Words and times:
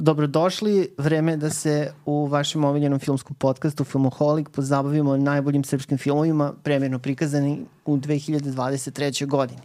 Dobrodošli, 0.00 0.88
vreme 0.98 1.32
je 1.32 1.36
da 1.36 1.50
se 1.50 1.92
u 2.06 2.26
vašem 2.26 2.64
omiljenom 2.64 2.98
filmskom 2.98 3.36
podcastu 3.36 3.84
Filmoholik 3.84 4.48
pozabavimo 4.48 5.16
najboljim 5.16 5.64
srpskim 5.64 5.98
filmovima 5.98 6.52
premjerno 6.62 6.98
prikazani 6.98 7.64
u 7.84 7.96
2023. 7.96 9.26
godini. 9.26 9.60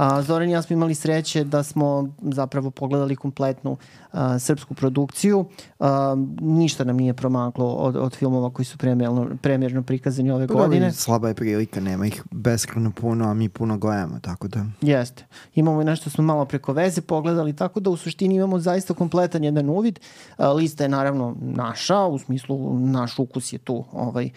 A, 0.00 0.22
Zoran 0.22 0.48
i 0.48 0.52
ja 0.52 0.62
smo 0.62 0.74
imali 0.74 0.94
sreće 0.94 1.44
da 1.44 1.62
smo 1.62 2.08
zapravo 2.22 2.70
pogledali 2.70 3.16
kompletnu 3.16 3.76
a, 4.12 4.38
srpsku 4.38 4.74
produkciju. 4.74 5.44
A, 5.80 6.16
ništa 6.40 6.84
nam 6.84 6.96
nije 6.96 7.14
promaklo 7.14 7.66
od, 7.66 7.96
od 7.96 8.16
filmova 8.16 8.50
koji 8.50 8.66
su 8.66 8.78
premjerno, 8.78 9.30
premjerno 9.42 9.82
prikazani 9.82 10.30
ove 10.30 10.46
Pa 10.46 10.54
godine. 10.54 10.80
dobro, 10.80 10.92
Slaba 10.92 11.28
je 11.28 11.34
prilika, 11.34 11.80
nema 11.80 12.06
ih 12.06 12.22
beskreno 12.30 12.90
puno, 12.90 13.30
a 13.30 13.34
mi 13.34 13.48
puno 13.48 13.78
gledamo, 13.78 14.18
tako 14.20 14.48
da... 14.48 14.64
Jeste. 14.80 15.24
Imamo 15.54 15.82
i 15.82 15.84
nešto 15.84 16.10
smo 16.10 16.24
malo 16.24 16.44
preko 16.44 16.72
veze 16.72 17.00
pogledali, 17.00 17.56
tako 17.56 17.80
da 17.80 17.90
u 17.90 17.96
suštini 17.96 18.34
imamo 18.34 18.58
zaista 18.58 18.94
kompletan 18.94 19.44
jedan 19.44 19.68
uvid. 19.68 20.00
A, 20.36 20.52
Lista 20.52 20.84
je 20.84 20.88
naravno 20.88 21.36
naša, 21.40 22.04
u 22.04 22.18
smislu 22.18 22.78
naš 22.78 23.18
ukus 23.18 23.52
je 23.52 23.58
tu 23.58 23.84
ovaj, 23.92 24.30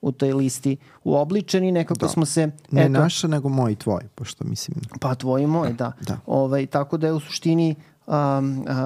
u 0.00 0.12
toj 0.12 0.32
listi 0.32 0.76
uobličen 1.04 1.64
i 1.64 1.72
nekako 1.72 1.98
Da. 2.00 2.08
smo 2.08 2.26
se... 2.26 2.50
Ne 2.70 2.88
naša, 2.88 3.28
nego 3.28 3.48
moj 3.48 3.72
i 3.72 3.76
tvoj, 3.76 4.02
pošto 4.14 4.44
mislim... 4.44 4.76
Pa 5.00 5.14
tvoj 5.14 5.42
i 5.42 5.46
moj, 5.46 5.72
da. 5.72 5.92
Da. 6.00 6.18
Ovaj, 6.26 6.66
tako 6.66 6.96
da 6.96 7.06
je 7.06 7.12
u 7.12 7.20
suštini 7.20 7.74
um, 8.06 8.14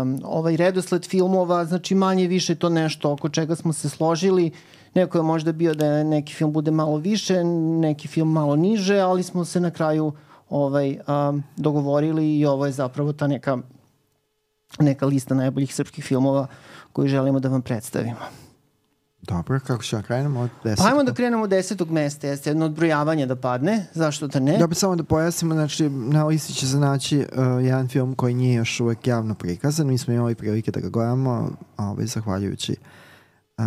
um, 0.00 0.20
ovaj 0.24 0.56
redosled 0.56 1.06
filmova, 1.06 1.64
znači 1.64 1.94
manje 1.94 2.26
više 2.26 2.54
to 2.54 2.68
nešto 2.68 3.12
oko 3.12 3.28
čega 3.28 3.56
smo 3.56 3.72
se 3.72 3.88
složili. 3.88 4.50
Neko 4.94 5.18
je 5.18 5.22
možda 5.22 5.52
bio 5.52 5.74
da 5.74 6.04
neki 6.04 6.34
film 6.34 6.52
bude 6.52 6.70
malo 6.70 6.96
više, 6.96 7.44
neki 7.44 8.08
film 8.08 8.32
malo 8.32 8.56
niže, 8.56 8.98
ali 8.98 9.22
smo 9.22 9.44
se 9.44 9.60
na 9.60 9.70
kraju 9.70 10.12
ovaj, 10.50 10.98
um, 11.28 11.42
dogovorili 11.56 12.38
i 12.38 12.46
ovo 12.46 12.66
je 12.66 12.72
zapravo 12.72 13.12
ta 13.12 13.26
neka 13.26 13.58
neka 14.78 15.06
lista 15.06 15.34
najboljih 15.34 15.74
srpskih 15.74 16.04
filmova 16.04 16.46
koju 16.92 17.08
želimo 17.08 17.40
da 17.40 17.48
vam 17.48 17.62
predstavimo. 17.62 18.41
Dobro, 19.22 19.60
kako 19.66 19.82
ću 19.82 19.96
ja 19.96 20.02
krenemo 20.02 20.40
od 20.40 20.50
deset? 20.64 20.78
Pa 20.78 20.88
ajmo 20.88 21.02
da 21.02 21.14
krenemo 21.14 21.42
od 21.42 21.50
desetog 21.50 21.90
mesta, 21.90 22.26
jeste 22.26 22.50
jedno 22.50 22.64
odbrojavanje 22.66 23.26
da 23.26 23.36
padne, 23.36 23.86
zašto 23.94 24.26
da 24.28 24.40
ne? 24.40 24.58
Da 24.58 24.66
bi 24.66 24.74
samo 24.74 24.96
da 24.96 25.04
pojasnimo, 25.04 25.54
znači 25.54 25.88
na 25.88 26.24
listi 26.26 26.54
će 26.54 26.66
se 26.66 26.76
naći 26.76 27.18
uh, 27.18 27.64
jedan 27.64 27.88
film 27.88 28.14
koji 28.14 28.34
nije 28.34 28.54
još 28.54 28.80
uvek 28.80 29.06
javno 29.06 29.34
prikazan. 29.34 29.86
Mi 29.86 29.98
smo 29.98 30.14
imali 30.14 30.34
prilike 30.34 30.70
da 30.70 30.80
ga 30.80 30.88
gledamo, 30.88 31.50
ovaj, 31.76 32.06
zahvaljujući 32.06 32.76
uh, 33.58 33.64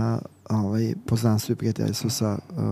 ovaj, 0.49 0.93
poznanstvu 1.05 1.53
i 1.53 1.55
prijateljstvu 1.55 2.09
sa 2.09 2.37
uh, 2.49 2.63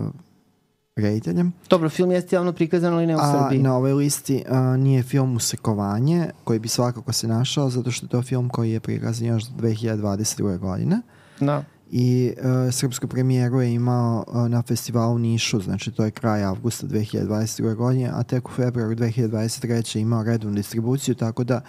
rediteljem. 0.95 1.53
Dobro, 1.69 1.89
film 1.89 2.11
jeste 2.11 2.35
javno 2.35 2.53
prikazan, 2.53 2.93
ali 2.93 3.07
ne 3.07 3.15
u 3.15 3.19
A 3.19 3.31
Srbiji. 3.31 3.63
na 3.63 3.75
ovoj 3.75 3.93
listi 3.93 4.43
uh, 4.49 4.57
nije 4.79 5.03
film 5.03 5.35
Usekovanje, 5.35 6.29
koji 6.43 6.59
bi 6.59 6.67
svakako 6.67 7.13
se 7.13 7.27
našao, 7.27 7.69
zato 7.69 7.91
što 7.91 8.05
je 8.05 8.09
to 8.09 8.21
film 8.21 8.49
koji 8.49 8.71
je 8.71 8.79
prikazan 8.79 9.27
još 9.27 9.43
2022. 9.43 10.57
godine. 10.57 11.01
Da. 11.39 11.63
I 11.95 12.33
uh, 12.38 12.73
srpsku 12.73 13.08
premijeru 13.08 13.61
je 13.61 13.73
imao 13.73 14.25
uh, 14.27 14.49
na 14.49 14.61
festivalu 14.61 15.17
Nišu, 15.17 15.59
znači 15.59 15.91
to 15.91 16.05
je 16.05 16.11
kraj 16.11 16.44
avgusta 16.44 16.88
2022. 16.88 17.75
godine, 17.75 18.11
a 18.13 18.23
tek 18.23 18.50
u 18.50 18.52
februaru 18.52 18.95
2023. 18.95 19.97
je 19.97 20.02
imao 20.02 20.23
redovnu 20.23 20.55
distribuciju, 20.55 21.16
tako 21.16 21.44
da 21.44 21.61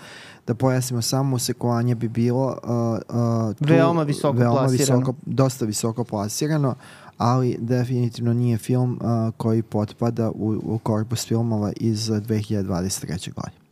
da 0.47 0.55
pojasnimo 0.55 1.03
samo 1.03 1.37
usekovanje 1.37 1.95
bi 1.95 2.09
bilo 2.09 2.47
uh, 2.47 3.17
uh, 3.17 3.57
tu, 3.57 3.65
Veoma 3.65 4.03
visoko 4.03 4.39
veoma 4.39 4.55
plasirano. 4.55 4.99
Visoko, 5.01 5.15
dosta 5.27 5.65
visoko 5.65 6.05
plasirano, 6.05 6.75
ali 7.19 7.57
definitivno 7.61 8.33
nije 8.33 8.59
film 8.59 9.01
uh, 9.01 9.35
koji 9.37 9.63
potpada 9.63 10.31
u, 10.31 10.61
u 10.65 10.79
korpus 10.79 11.27
filmova 11.27 11.73
iz 11.77 12.09
uh, 12.09 12.17
2023. 12.17 13.35
godine. 13.35 13.65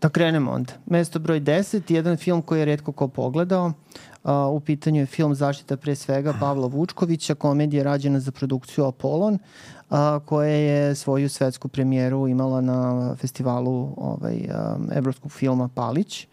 Da 0.00 0.08
krenemo 0.08 0.50
onda. 0.50 0.72
Mesto 0.86 1.18
broj 1.18 1.40
10, 1.40 1.92
jedan 1.92 2.16
film 2.16 2.42
koji 2.42 2.58
je 2.58 2.64
redko 2.64 2.92
ko 2.92 3.08
pogledao. 3.08 3.72
U 4.52 4.60
pitanju 4.60 5.00
je 5.00 5.06
film 5.06 5.34
Zaštita 5.34 5.76
pre 5.76 5.94
svega 5.94 6.34
Pavla 6.40 6.66
Vučkovića, 6.66 7.34
komedija 7.34 7.84
rađena 7.84 8.20
za 8.20 8.32
produkciju 8.32 8.84
Apollon, 8.84 9.34
uh, 9.90 9.98
koja 10.24 10.48
je 10.48 10.94
svoju 10.94 11.28
svetsku 11.28 11.68
premijeru 11.68 12.28
imala 12.28 12.60
na 12.60 13.14
festivalu 13.16 13.94
ovaj, 13.96 14.34
um, 14.36 14.88
evropskog 14.92 15.32
filma 15.32 15.68
Palić. 15.68 16.26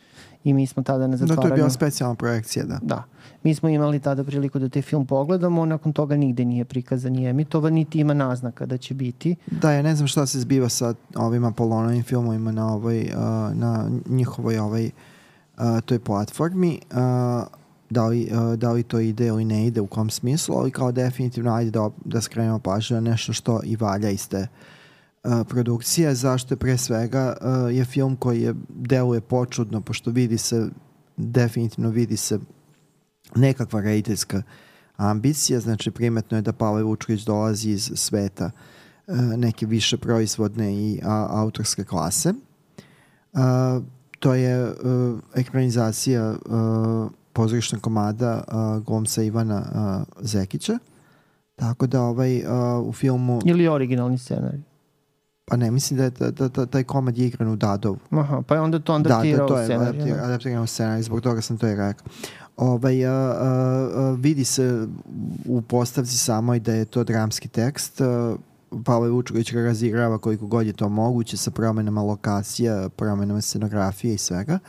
I 0.44 0.53
mi 0.53 0.68
smo 0.68 0.84
tada 0.84 1.07
na 1.07 1.18
Da, 1.18 1.18
to 1.18 1.24
je 1.24 1.28
zatvaranju... 1.28 1.56
bila 1.56 1.69
specijalna 1.69 2.16
projekcija, 2.16 2.66
da. 2.66 2.80
Da. 2.81 3.03
Mi 3.44 3.56
smo 3.56 3.69
imali 3.69 4.00
tada 4.00 4.24
priliku 4.24 4.59
da 4.59 4.69
te 4.69 4.81
film 4.81 5.06
pogledamo, 5.06 5.66
nakon 5.66 5.94
toga 5.94 6.16
nigde 6.16 6.46
nije 6.46 6.66
prikazan 6.66 7.16
i 7.16 7.25
emitovan, 7.25 7.74
niti 7.74 8.00
ima 8.00 8.13
naznaka 8.13 8.66
da 8.66 8.78
će 8.78 8.94
biti. 8.94 9.35
Da, 9.47 9.72
ja 9.72 9.81
ne 9.81 9.96
znam 9.96 10.07
šta 10.07 10.25
se 10.25 10.40
zbiva 10.40 10.69
sa 10.69 10.94
ovim 11.16 11.46
Apollonovim 11.46 12.03
filmovima 12.03 12.51
na 12.51 12.74
ovoj, 12.74 13.01
uh, 13.01 13.57
na 13.57 13.90
njihovoj 14.09 14.57
ovoj 14.57 14.91
uh, 15.57 15.63
toj 15.85 16.00
platformi. 16.00 16.80
Uh, 16.91 17.60
da 17.91 18.07
li, 18.07 18.29
uh, 18.31 18.53
da 18.59 18.72
li 18.72 18.84
to 18.84 19.00
ide 19.00 19.28
ili 19.28 19.46
ne 19.46 19.68
ide, 19.68 19.81
u 19.81 19.88
kom 19.88 20.09
smislu, 20.09 20.56
ali 20.56 20.72
kao 20.72 20.91
definitivno 20.91 21.53
ajde 21.53 21.72
da, 21.72 21.90
da 22.06 22.22
skrenemo 22.22 22.59
pažnju 22.59 22.96
na 22.96 23.02
nešto 23.02 23.34
što 23.34 23.59
i 23.63 23.75
valja 23.75 24.09
iz 24.09 24.29
te 24.29 24.47
uh, 25.24 25.31
produkcije, 25.50 26.16
zašto 26.16 26.53
je 26.53 26.57
pre 26.57 26.78
svega 26.78 27.38
uh, 27.41 27.75
je 27.75 27.85
film 27.85 28.16
koji 28.16 28.41
je 28.41 28.53
deluje 28.69 29.22
počudno, 29.22 29.81
pošto 29.81 30.12
vidi 30.12 30.38
se, 30.38 30.69
definitivno 31.18 31.90
vidi 31.90 32.18
se 32.18 32.40
nekakva 33.35 33.81
rediteljska 33.81 34.41
ambicija, 34.96 35.59
znači 35.59 35.91
primetno 35.91 36.38
je 36.38 36.41
da 36.41 36.53
Pavle 36.53 36.84
Vučković 36.84 37.22
dolazi 37.22 37.69
iz 37.69 37.91
sveta 37.96 38.51
uh, 39.07 39.16
neke 39.18 39.66
više 39.66 39.97
proizvodne 39.97 40.74
i 40.74 41.00
a, 41.03 41.28
autorske 41.30 41.84
klase. 41.84 42.34
Uh, 43.34 43.40
to 44.19 44.34
je 44.34 44.72
uh, 44.72 44.75
ekranizacija 45.35 46.31
uh, 46.31 47.12
pozorišnog 47.34 47.81
komada 47.81 48.44
uh, 48.47 48.84
glumca 48.84 49.24
Ivana 49.24 49.64
uh, 50.18 50.25
Zekića. 50.25 50.78
Tako 51.56 51.88
da 51.88 52.02
ovaj 52.02 52.38
uh, 52.38 52.88
u 52.88 52.94
filmu, 52.94 53.40
Ili 53.46 53.68
originalni 53.68 54.18
scenarij. 54.18 54.59
pa 55.46 55.56
ne 55.58 55.72
mislim 55.72 55.97
da 55.97 56.03
je 56.03 56.09
da, 56.09 56.31
da, 56.31 56.47
da, 56.47 56.66
taj 56.66 56.84
komad 56.84 57.18
je 57.18 57.28
igran 57.28 57.50
u 57.50 57.56
Dadovu. 57.56 57.97
Aha, 58.12 58.42
pa 58.47 58.56
je 58.56 58.62
onda 58.62 58.80
to 58.80 58.97
Da, 59.00 59.09
da, 59.09 59.09
adaptirao 59.09 59.47
to 59.47 59.64
scenarij. 59.64 60.06
da. 60.14 60.24
adaptirano 60.24 60.68
scenarij, 60.68 61.03
zbog 61.03 61.22
toga 61.22 61.42
sam 61.42 61.58
to 61.58 61.68
i 61.68 61.75
rekao. 61.75 62.06
Ovaj, 62.58 63.06
a, 63.06 63.12
a, 63.12 63.36
a, 63.96 64.16
vidi 64.19 64.46
se 64.46 64.88
u 65.46 65.62
postavci 65.62 66.18
samoj 66.18 66.59
da 66.59 66.74
je 66.74 66.86
to 66.86 67.03
dramski 67.03 67.48
tekst. 67.48 68.02
A, 68.02 68.36
Pavle 68.86 69.09
Vučković 69.09 69.53
ga 69.53 69.62
razigrava 69.62 70.18
koliko 70.18 70.48
god 70.48 70.68
je 70.68 70.74
to 70.74 70.90
moguće 70.90 71.38
sa 71.38 71.52
promenama 71.52 72.02
lokacija, 72.02 72.90
promenama 72.90 73.42
scenografije 73.42 74.13
i 74.13 74.18
svega. 74.18 74.59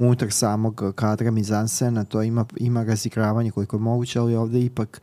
Unutar 0.00 0.32
samog 0.32 0.82
kadra 0.94 1.30
mizansena 1.30 2.04
to 2.04 2.22
ima, 2.22 2.44
ima 2.56 2.84
razigravanje 2.84 3.50
koliko 3.50 3.76
je 3.76 3.80
moguće, 3.80 4.18
ali 4.18 4.36
ovde 4.36 4.60
ipak 4.60 5.00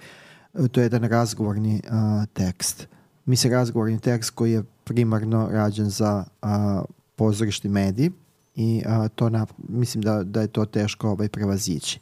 e, 0.54 0.68
to 0.68 0.80
je 0.80 0.86
jedan 0.86 1.04
razgovorni 1.04 1.82
a, 1.90 2.26
tekst. 2.34 2.88
Mislim, 3.26 3.54
razgovorni 3.54 4.00
tekst 4.00 4.30
koji 4.30 4.52
je 4.52 4.64
primarno 4.84 5.50
rađen 5.52 5.90
za 5.90 6.26
a, 6.42 6.84
pozorišni 7.16 7.70
medij 7.70 8.10
i 8.56 8.84
a, 8.86 9.08
to 9.08 9.30
na, 9.30 9.46
mislim 9.70 10.02
da, 10.02 10.24
da 10.24 10.42
je 10.42 10.48
to 10.48 10.66
teško 10.66 11.10
ovaj, 11.10 11.30
prevazići. 11.30 12.00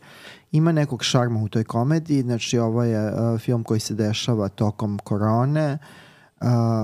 Ima 0.51 0.71
nekog 0.71 1.03
šarma 1.03 1.39
u 1.39 1.49
toj 1.49 1.63
komediji, 1.63 2.21
znači 2.21 2.57
ovo 2.57 2.83
je 2.83 2.97
a, 2.97 3.37
film 3.37 3.63
koji 3.63 3.79
se 3.79 3.93
dešava 3.93 4.49
tokom 4.49 4.99
korone, 5.03 5.71
a, 5.71 5.77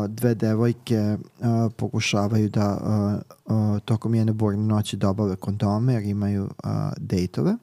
dve 0.08 0.36
devojke 0.36 1.18
pokušavaju 1.76 2.50
da 2.50 2.78
tokom 3.86 4.16
jedne 4.16 4.34
burne 4.34 4.64
noći 4.64 4.98
dobave 4.98 5.36
kondome 5.36 5.94
jer 5.94 6.04
imaju 6.04 6.50
dejtove 6.98 7.56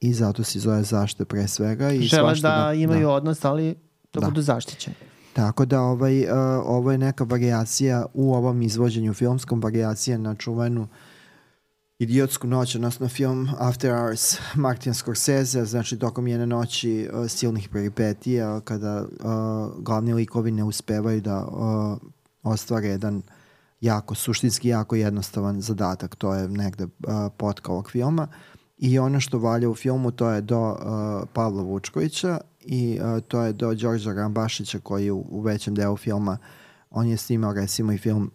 i 0.00 0.12
zato 0.14 0.42
se 0.42 0.58
zove 0.58 0.82
zašto 0.82 1.24
pre 1.24 1.48
svega. 1.48 1.90
I 1.92 2.00
Žele 2.00 2.22
svašta 2.22 2.66
da 2.66 2.72
imaju 2.72 3.06
da. 3.06 3.12
odnos, 3.12 3.44
ali 3.44 3.74
da, 4.14 4.20
Da. 4.20 4.26
budu 4.26 4.42
zaštićeni. 4.42 4.96
Tako 5.32 5.64
da 5.64 5.80
ovaj, 5.80 6.20
uh, 6.22 6.28
ovo 6.64 6.92
je 6.92 6.98
neka 6.98 7.24
variacija 7.24 8.06
u 8.14 8.34
ovom 8.34 8.62
izvođenju 8.62 9.14
filmskom, 9.14 9.60
variacija 9.60 10.18
na 10.18 10.34
čuvenu 10.34 10.88
idiotsku 11.98 12.46
noć, 12.46 12.74
odnosno 12.74 13.08
film 13.08 13.48
After 13.58 13.90
Hours 13.90 14.38
Martin 14.54 14.94
Scorsese, 14.94 15.64
znači 15.64 15.98
tokom 15.98 16.26
jedne 16.26 16.46
noći 16.46 17.08
uh, 17.12 17.30
silnih 17.30 17.68
peripetija, 17.68 18.60
kada 18.60 19.02
uh, 19.02 19.84
glavni 19.84 20.14
likovi 20.14 20.50
ne 20.50 20.64
uspevaju 20.64 21.20
da 21.20 21.46
uh, 21.46 21.98
ostvare 22.42 22.88
jedan 22.88 23.22
jako, 23.80 24.14
suštinski 24.14 24.68
jako 24.68 24.96
jednostavan 24.96 25.60
zadatak, 25.60 26.16
to 26.16 26.34
je 26.34 26.48
negde 26.48 26.84
uh, 26.84 26.90
potka 27.36 27.72
ovog 27.72 27.90
filma. 27.90 28.28
I 28.78 28.98
ono 28.98 29.20
što 29.20 29.38
valja 29.38 29.70
u 29.70 29.74
filmu 29.74 30.10
to 30.10 30.30
je 30.30 30.40
do 30.40 30.70
uh, 30.70 30.78
Pavla 31.32 31.62
Vučkovića 31.62 32.40
i 32.60 33.00
uh, 33.00 33.22
to 33.28 33.42
je 33.42 33.52
do 33.52 33.74
Đorđa 33.74 34.12
Rambašića 34.12 34.78
koji 34.78 35.10
u, 35.10 35.26
u 35.28 35.40
većem 35.40 35.74
delu 35.74 35.96
filma 35.96 36.38
on 36.90 37.06
je 37.06 37.16
snimao 37.16 37.52
recimo 37.52 37.92
i 37.92 37.98
film 37.98 38.30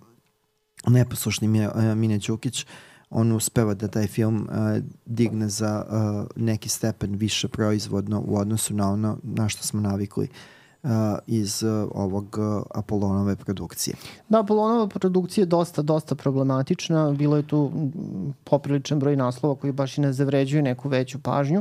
Neposlušni 0.87 1.47
Mine, 1.47 1.69
uh, 1.69 1.83
Mine 1.83 2.17
Đukić 2.17 2.65
on 3.11 3.31
uspeva 3.31 3.73
da 3.73 3.87
taj 3.87 4.07
film 4.07 4.47
uh, 4.49 4.83
digne 5.05 5.49
za 5.49 5.85
uh, 5.89 6.27
neki 6.35 6.69
stepen 6.69 7.15
više 7.15 7.47
proizvodno 7.47 8.23
u 8.27 8.37
odnosu 8.37 8.73
na 8.73 8.91
ono 8.91 9.17
na 9.23 9.49
što 9.49 9.63
smo 9.63 9.81
navikli 9.81 10.27
uh, 10.83 10.89
iz 11.27 11.63
uh, 11.63 11.91
ovog 11.95 12.37
uh, 12.37 12.63
Apolonove 12.75 13.35
produkcije. 13.35 13.95
Da, 14.29 14.39
Apolonova 14.39 14.87
produkcija 14.87 15.41
je 15.41 15.45
dosta, 15.45 15.81
dosta 15.81 16.15
problematična. 16.15 17.11
Bilo 17.11 17.37
je 17.37 17.47
tu 17.47 17.71
popriličan 18.43 18.99
broj 18.99 19.15
naslova 19.15 19.55
koji 19.55 19.73
baš 19.73 19.97
i 19.97 20.01
ne 20.01 20.13
zavređuju 20.13 20.63
neku 20.63 20.89
veću 20.89 21.19
pažnju. 21.19 21.59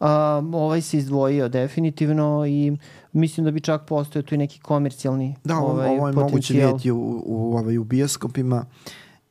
Uh, 0.00 0.06
ovaj 0.52 0.80
se 0.80 0.98
izdvojio 0.98 1.48
definitivno 1.48 2.46
i 2.46 2.76
mislim 3.12 3.44
da 3.44 3.50
bi 3.50 3.60
čak 3.60 3.86
postojao 3.86 4.22
tu 4.22 4.34
i 4.34 4.38
neki 4.38 4.60
komercijalni 4.60 5.36
Da, 5.44 5.58
ovaj, 5.58 5.88
ovo 5.88 6.08
je 6.08 6.12
moguće 6.12 6.30
potencijal. 6.32 6.72
vidjeti 6.72 6.90
u, 6.90 7.22
u, 7.26 7.56
ovaj, 7.56 7.78
u 7.78 7.84
bioskopima 7.84 8.64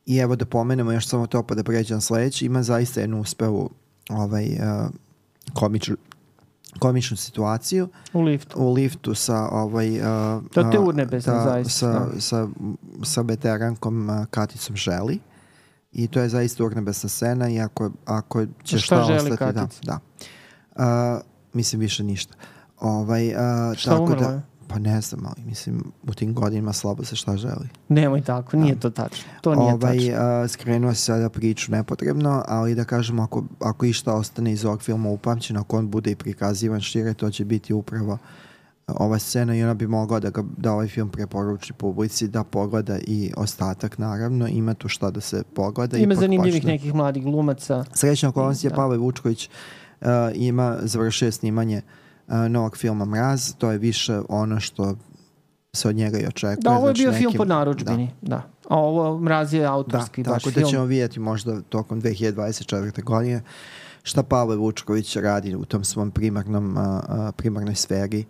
i 0.06 0.16
evo 0.18 0.36
da 0.36 0.44
pomenemo 0.44 0.92
još 0.92 1.06
samo 1.06 1.26
to 1.26 1.42
pa 1.42 1.54
da 1.54 1.62
pređem 1.62 2.00
sledeći, 2.00 2.46
ima 2.46 2.62
zaista 2.62 3.00
jednu 3.00 3.20
uspevu 3.20 3.70
ovaj, 4.10 4.44
uh, 4.44 4.90
komičnu, 5.52 5.96
komičnu 6.78 7.16
situaciju 7.16 7.88
U 8.12 8.22
liftu. 8.22 8.58
u 8.58 8.72
liftu 8.72 9.14
sa 9.14 9.48
ovaj 9.48 9.98
uh, 9.98 10.04
To 10.54 10.70
te 10.72 10.78
urnebesne, 10.78 11.32
da, 11.32 11.44
zaista, 11.44 11.70
sa, 11.70 11.92
da. 11.92 12.20
sa, 12.20 12.48
sa 13.02 13.20
veterankom 13.20 14.08
uh, 14.08 14.26
Katicom 14.30 14.76
Želi 14.76 15.18
i 15.92 16.06
to 16.06 16.20
je 16.20 16.28
zaista 16.28 16.64
urnebesna 16.64 17.08
scena 17.08 17.48
i 17.48 17.60
ako, 17.60 17.90
ako 18.04 18.46
će 18.64 18.78
Šta 18.78 18.96
šta, 18.96 19.04
želi 19.04 19.30
ostati 19.30 19.54
Katica? 19.54 19.80
da, 19.82 19.98
da. 20.76 21.14
Uh, 21.14 21.22
mislim 21.52 21.80
više 21.80 22.04
ništa 22.04 22.34
ovaj, 22.80 23.28
uh, 23.28 23.34
Šta 23.76 23.90
tako 23.90 24.02
umrla 24.02 24.28
da, 24.28 24.34
je? 24.34 24.42
Pa 24.68 24.78
ne 24.78 25.00
znam, 25.00 25.26
ali 25.26 25.46
mislim 25.46 25.92
u 26.08 26.14
tim 26.14 26.34
godinima 26.34 26.72
slabo 26.72 27.04
se 27.04 27.16
šta 27.16 27.36
želi 27.36 27.68
Nemoj 27.88 28.20
tako, 28.22 28.56
nije 28.56 28.80
to 28.80 28.90
tačno. 28.90 29.24
To 29.40 29.54
nije 29.54 29.74
ovaj, 29.74 29.98
tačno. 29.98 30.42
uh, 30.42 30.50
skrenuo 30.50 30.94
se 30.94 31.00
sada 31.00 31.28
priču 31.28 31.72
nepotrebno, 31.72 32.44
ali 32.48 32.74
da 32.74 32.84
kažemo 32.84 33.22
ako, 33.22 33.44
ako 33.60 33.86
išta 33.86 34.14
ostane 34.14 34.52
iz 34.52 34.64
ovog 34.64 34.82
filma 34.82 35.10
upamćeno, 35.10 35.60
ako 35.60 35.78
on 35.78 35.90
bude 35.90 36.10
i 36.10 36.16
prikazivan 36.16 36.80
šire, 36.80 37.14
to 37.14 37.30
će 37.30 37.44
biti 37.44 37.72
upravo 37.72 38.18
ova 38.86 39.18
scena 39.18 39.56
i 39.56 39.62
ona 39.62 39.74
bi 39.74 39.86
mogla 39.86 40.20
da, 40.20 40.30
ga, 40.30 40.42
da 40.56 40.72
ovaj 40.72 40.88
film 40.88 41.10
preporuči 41.10 41.72
publici, 41.72 42.28
da 42.28 42.44
pogleda 42.44 42.98
i 43.06 43.32
ostatak 43.36 43.98
naravno, 43.98 44.48
ima 44.48 44.74
tu 44.74 44.88
šta 44.88 45.10
da 45.10 45.20
se 45.20 45.42
pogleda. 45.54 45.98
Ima 45.98 46.14
zanimljivih 46.14 46.62
počne- 46.62 46.72
nekih 46.72 46.94
mladih 46.94 47.22
glumaca. 47.22 47.84
Srećna 47.92 48.28
okolnost 48.28 48.64
je 48.64 48.70
Da. 48.70 48.76
Pavle 48.76 48.98
Vučković 48.98 49.48
uh, 50.00 50.08
ima 50.34 50.78
završio 50.82 51.32
snimanje 51.32 51.76
uh, 51.76 52.03
novog 52.28 52.76
filma 52.76 53.04
Mraz, 53.04 53.54
to 53.58 53.70
je 53.70 53.78
više 53.78 54.20
ono 54.28 54.60
što 54.60 54.96
se 55.72 55.88
od 55.88 55.96
njega 55.96 56.18
i 56.18 56.26
očekuje. 56.26 56.56
Da, 56.60 56.70
ovo 56.70 56.88
je 56.88 56.94
znači 56.94 57.02
bio 57.02 57.12
film 57.12 57.24
nekim- 57.24 57.38
po 57.38 57.44
narudžbini. 57.44 58.10
Da. 58.22 58.42
A 58.68 58.76
ovo 58.78 59.18
Mraz 59.20 59.52
je 59.54 59.60
Da, 59.60 59.72
autorski 59.72 60.22
baš 60.22 60.42
tako 60.42 60.50
film. 60.52 60.64
da 60.64 60.70
ćemo 60.70 60.84
vidjeti 60.84 61.20
možda 61.20 61.60
tokom 61.60 62.02
2024. 62.02 63.02
godine 63.02 63.42
šta 64.02 64.22
Pavle 64.22 64.56
Vučković 64.56 65.16
radi 65.16 65.54
u 65.54 65.64
tom 65.64 65.84
svom 65.84 66.10
primarnom, 66.10 66.76
a, 66.76 67.00
a, 67.08 67.32
primarnoj 67.36 67.74
sferi 67.74 68.24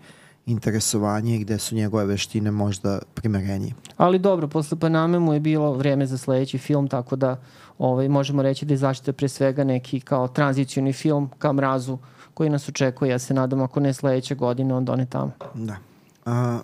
interesovanja 0.47 1.35
i 1.35 1.39
gde 1.39 1.59
su 1.59 1.75
njegove 1.75 2.05
veštine 2.07 2.51
možda 2.51 2.99
primerenije. 3.15 3.75
Ali 3.97 4.19
dobro, 4.19 4.49
posle 4.49 4.79
Paname 4.79 5.19
mu 5.19 5.35
je 5.35 5.41
bilo 5.41 5.73
vreme 5.73 6.07
za 6.07 6.19
sledeći 6.19 6.59
film, 6.59 6.89
tako 6.89 7.17
da 7.17 7.41
ovaj, 7.79 8.09
možemo 8.09 8.43
reći 8.43 8.67
da 8.67 8.75
je 8.75 8.79
zaštita 8.79 9.13
pre 9.13 9.29
svega 9.29 9.65
neki 9.65 10.01
kao 10.01 10.29
tranzicioni 10.29 10.93
film 10.93 11.31
ka 11.39 11.53
mrazu 11.53 11.99
koji 12.35 12.51
nas 12.51 12.69
očekuje. 12.69 13.11
Ja 13.11 13.19
se 13.19 13.35
nadam 13.35 13.63
ako 13.63 13.81
ne 13.81 13.93
sledeće 13.93 14.35
godine, 14.35 14.75
onda 14.75 14.93
on 14.93 15.01
je 15.01 15.07
tamo. 15.07 15.33
Da. 15.55 15.77
A, 16.27 16.61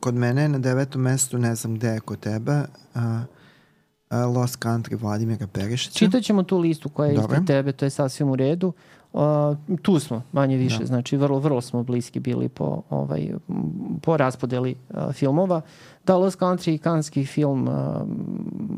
kod 0.00 0.14
mene 0.14 0.42
je 0.42 0.48
na 0.48 0.58
devetom 0.58 1.02
mestu, 1.02 1.38
ne 1.38 1.54
znam 1.54 1.74
gde 1.74 1.88
je 1.88 2.00
kod 2.00 2.20
tebe, 2.20 2.52
a, 2.94 3.22
a, 4.10 4.26
Lost 4.26 4.58
Country 4.58 5.00
Vladimira 5.00 5.46
Perišića. 5.46 5.98
Čitat 5.98 6.22
ćemo 6.22 6.42
tu 6.42 6.58
listu 6.58 6.88
koja 6.88 7.08
je 7.08 7.14
Dobro. 7.14 7.32
ispred 7.32 7.46
tebe, 7.46 7.72
to 7.72 7.84
je 7.84 7.90
sasvim 7.90 8.30
u 8.30 8.36
redu. 8.36 8.68
Uh, 8.68 8.74
tu 9.82 9.98
smo, 9.98 10.22
manje 10.32 10.56
više, 10.56 10.78
Da. 10.78 10.86
znači 10.86 11.16
vrlo, 11.16 11.38
vrlo 11.38 11.60
smo 11.60 11.82
bliski 11.82 12.20
bili 12.20 12.48
po, 12.48 12.82
ovaj, 12.90 13.28
po 14.02 14.16
raspodeli 14.16 14.74
uh, 14.90 15.12
filmova. 15.12 15.60
Da, 16.04 16.16
Lost 16.16 16.38
Country 16.38 16.74
i 16.74 16.78
kanski 16.78 17.26
film 17.26 17.68
uh, 17.68 17.74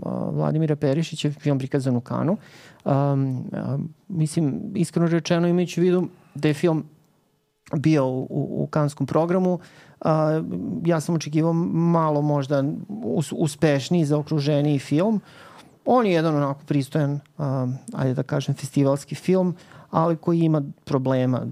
uh, 0.02 0.34
Vladimira 0.34 0.76
Perišića, 0.76 1.30
film 1.30 1.58
prikazan 1.58 1.96
u 1.96 2.00
Kanu. 2.00 2.36
Um, 2.84 3.38
uh, 3.38 3.80
mislim, 4.08 4.60
iskreno 4.74 5.08
rečeno 5.08 5.48
imajući 5.48 5.80
u 5.80 5.84
vidu 5.84 6.08
da 6.34 6.48
je 6.48 6.54
film 6.54 6.84
bio 7.76 8.06
u, 8.06 8.26
u, 8.30 8.62
u 8.62 8.66
kanskom 8.66 9.06
programu. 9.06 9.58
A, 10.00 10.42
ja 10.84 11.00
sam 11.00 11.14
očekivao 11.14 11.52
malo 11.72 12.22
možda 12.22 12.64
us, 12.88 13.32
uspešniji, 13.36 14.04
zaokruženiji 14.04 14.78
film. 14.78 15.20
On 15.84 16.06
je 16.06 16.12
jedan 16.12 16.36
onako 16.36 16.60
pristojan, 16.66 17.20
um, 17.38 17.74
ajde 17.92 18.14
da 18.14 18.22
kažem, 18.22 18.54
festivalski 18.54 19.14
film, 19.14 19.54
ali 19.90 20.16
koji 20.16 20.38
ima 20.38 20.62
problema, 20.84 21.46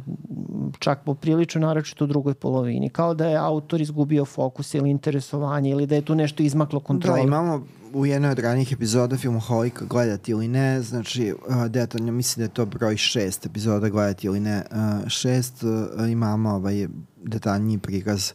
čak 0.79 1.05
poprilično 1.05 1.61
naročito 1.61 2.05
u 2.05 2.09
drugoj 2.09 2.35
polovini. 2.35 2.88
Kao 2.88 3.15
da 3.15 3.27
je 3.27 3.37
autor 3.37 3.81
izgubio 3.81 4.25
fokus 4.25 4.75
ili 4.75 4.91
interesovanje 4.91 5.71
ili 5.71 5.87
da 5.87 5.94
je 5.94 6.03
tu 6.03 6.15
nešto 6.15 6.43
izmaklo 6.43 6.81
kontrole. 6.81 7.19
Da, 7.19 7.25
imamo 7.27 7.62
u 7.93 8.06
jednoj 8.06 8.31
od 8.31 8.38
ranijih 8.38 8.73
epizoda 8.73 9.17
filmoholika 9.17 9.85
gledati 9.85 10.33
ili 10.33 10.49
ne, 10.49 10.83
znači 10.83 11.35
uh, 11.49 11.67
detaljno 11.67 12.12
mislim 12.12 12.41
da 12.41 12.44
je 12.44 12.55
to 12.55 12.67
broj 12.67 12.97
šest 12.97 13.47
epizoda 13.47 13.88
gledati 13.88 14.27
ili 14.27 14.41
ne. 14.41 14.62
Uh, 14.71 15.09
šest 15.09 15.62
uh, 15.62 16.11
imamo 16.11 16.50
ovaj 16.50 16.87
detaljniji 17.25 17.79
prikaz 17.79 18.32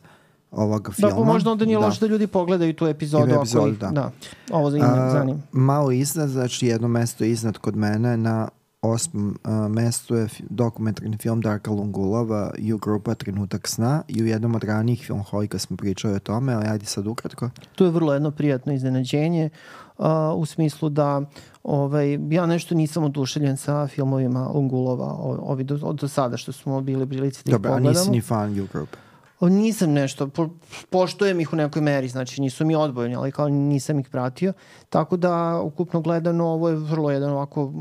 ovog 0.51 0.83
Da, 0.87 0.91
filma. 0.93 1.15
pa 1.15 1.23
možda 1.23 1.51
onda 1.51 1.65
nije 1.65 1.79
da. 1.79 1.85
loše 1.85 1.99
da 1.99 2.05
ljudi 2.05 2.27
pogledaju 2.27 2.73
tu 2.73 2.87
epizodu. 2.87 3.23
Ili 3.23 3.33
ako 3.33 3.67
ih, 3.67 3.79
da. 3.79 3.87
da. 3.89 4.11
Ovo 4.51 4.71
zanima, 4.71 4.87
A, 4.93 5.11
zanima. 5.11 5.39
Malo 5.51 5.91
iznad, 5.91 6.29
znači 6.29 6.67
jedno 6.67 6.87
mesto 6.87 7.23
iznad 7.23 7.57
kod 7.57 7.75
mene 7.75 8.17
na 8.17 8.47
osmom 8.81 9.37
uh, 9.43 9.71
mestu 9.71 10.15
je 10.15 10.27
dokumentarni 10.49 11.17
film 11.17 11.41
Darka 11.41 11.71
Lungulova 11.71 12.51
U 12.73 12.77
grupa 12.77 13.15
Trenutak 13.15 13.67
sna 13.67 14.03
i 14.07 14.23
u 14.23 14.25
jednom 14.25 14.55
od 14.55 14.63
ranijih 14.63 15.05
filmholika 15.05 15.59
smo 15.59 15.77
pričali 15.77 16.15
o 16.15 16.19
tome, 16.19 16.53
ali 16.53 16.67
ajde 16.67 16.85
sad 16.85 17.07
ukratko. 17.07 17.49
To 17.75 17.85
je 17.85 17.91
vrlo 17.91 18.13
jedno 18.13 18.31
prijatno 18.31 18.73
iznenađenje 18.73 19.49
uh, 19.97 20.05
u 20.35 20.45
smislu 20.45 20.89
da 20.89 21.21
ovaj, 21.63 22.19
ja 22.29 22.45
nešto 22.45 22.75
nisam 22.75 23.03
oduševljen 23.03 23.57
sa 23.57 23.87
filmovima 23.87 24.47
Lungulova, 24.53 25.15
ovi 25.23 25.63
do, 25.63 25.93
do 25.93 26.07
sada 26.07 26.37
što 26.37 26.51
smo 26.51 26.81
bili 26.81 27.09
prilici 27.09 27.43
da 27.45 27.49
ih 27.49 27.53
Dobro, 27.53 27.71
a 27.71 27.73
pogledamo. 27.73 27.99
nisi 27.99 28.11
ni 28.11 28.21
fan 28.21 28.59
U 28.59 28.67
grupe. 28.73 28.97
Nisam 29.41 29.91
nešto, 29.91 30.27
po, 30.27 30.49
poštojem 30.89 31.39
ih 31.39 31.53
u 31.53 31.55
nekoj 31.55 31.81
meri, 31.81 32.07
znači 32.07 32.41
nisu 32.41 32.65
mi 32.65 32.75
odbojeni, 32.75 33.15
ali 33.15 33.31
kao 33.31 33.49
nisam 33.49 33.99
ih 33.99 34.09
pratio. 34.09 34.53
Tako 34.89 35.17
da, 35.17 35.61
ukupno 35.61 36.01
gledano, 36.01 36.45
ovo 36.45 36.69
je 36.69 36.75
vrlo 36.75 37.11
jedan 37.11 37.31
ovako, 37.31 37.73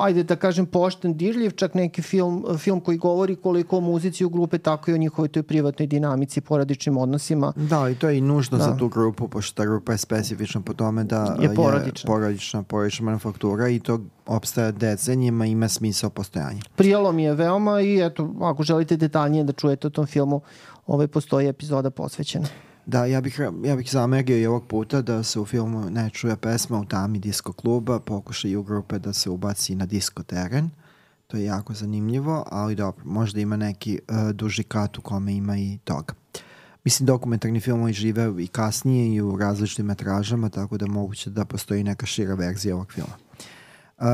ajde 0.00 0.22
da 0.22 0.36
kažem, 0.36 0.66
pošten, 0.66 1.16
dirljiv, 1.16 1.50
čak 1.50 1.74
neki 1.74 2.02
film, 2.02 2.44
film 2.58 2.80
koji 2.80 2.98
govori 2.98 3.36
koliko 3.36 3.76
o 3.76 3.80
muzici 3.80 4.24
u 4.24 4.28
grupe, 4.28 4.58
tako 4.58 4.90
i 4.90 4.94
o 4.94 4.98
njihovoj 4.98 5.28
toj 5.28 5.42
privatnoj 5.42 5.86
dinamici, 5.86 6.40
poradičnim 6.40 6.96
odnosima. 6.96 7.52
Da, 7.56 7.88
i 7.88 7.94
to 7.94 8.08
je 8.08 8.18
i 8.18 8.20
nužno 8.20 8.58
Da. 8.58 8.64
za 8.64 8.76
tu 8.76 8.88
grupu, 8.88 9.28
pošto 9.28 9.56
ta 9.56 9.66
grupa 9.66 9.92
je 9.92 9.98
specifična 9.98 10.60
po 10.60 10.72
tome 10.74 11.04
da 11.04 11.36
Je 11.40 11.54
porodična. 11.54 12.14
je 12.14 12.18
porodična, 12.18 12.62
porodična 12.62 13.04
manufaktura 13.04 13.68
i 13.68 13.80
to 13.80 14.00
obstaje 14.28 14.72
decenijima, 14.72 15.46
ima 15.46 15.68
smisao 15.68 16.10
postojanja. 16.10 16.60
Prijelo 16.76 17.12
mi 17.12 17.22
je 17.22 17.34
veoma 17.34 17.80
i 17.80 18.06
eto, 18.06 18.34
ako 18.40 18.62
želite 18.62 18.96
detaljnije 18.96 19.44
da 19.44 19.52
čujete 19.52 19.86
o 19.86 19.90
tom 19.90 20.06
filmu, 20.06 20.40
ovaj 20.86 21.06
postoji 21.06 21.48
epizoda 21.48 21.90
posvećena. 21.90 22.48
Da, 22.86 23.04
ja 23.04 23.20
bih, 23.20 23.40
ja 23.64 23.76
bih 23.76 23.90
zamerio 23.90 24.38
i 24.38 24.46
ovog 24.46 24.66
puta 24.66 25.02
da 25.02 25.22
se 25.22 25.40
u 25.40 25.46
filmu 25.46 25.90
ne 25.90 26.10
čuje 26.10 26.36
pesma 26.36 26.80
u 26.80 26.84
tami 26.84 27.18
disko 27.18 27.52
kluba, 27.52 28.00
pokušaju 28.00 28.62
grupe 28.62 28.98
da 28.98 29.12
se 29.12 29.30
ubaci 29.30 29.74
na 29.74 29.86
disko 29.86 30.22
teren. 30.22 30.70
To 31.26 31.36
je 31.36 31.44
jako 31.44 31.74
zanimljivo, 31.74 32.44
ali 32.50 32.74
dobro, 32.74 33.04
možda 33.04 33.40
ima 33.40 33.56
neki 33.56 33.98
uh, 34.08 34.30
duži 34.30 34.62
kat 34.62 34.98
u 34.98 35.02
kome 35.02 35.34
ima 35.34 35.58
i 35.58 35.78
toga. 35.84 36.14
Mislim, 36.84 37.06
dokumentarni 37.06 37.60
filmovi 37.60 37.92
žive 37.92 38.44
i 38.44 38.46
kasnije 38.46 39.14
i 39.14 39.20
u 39.20 39.36
različitim 39.36 39.86
metražama, 39.86 40.48
tako 40.48 40.78
da 40.78 40.86
moguće 40.86 41.30
da 41.30 41.44
postoji 41.44 41.84
neka 41.84 42.06
šira 42.06 42.34
verzija 42.34 42.74
ovog 42.74 42.92
filma. 42.92 43.27
Uh, 43.98 44.04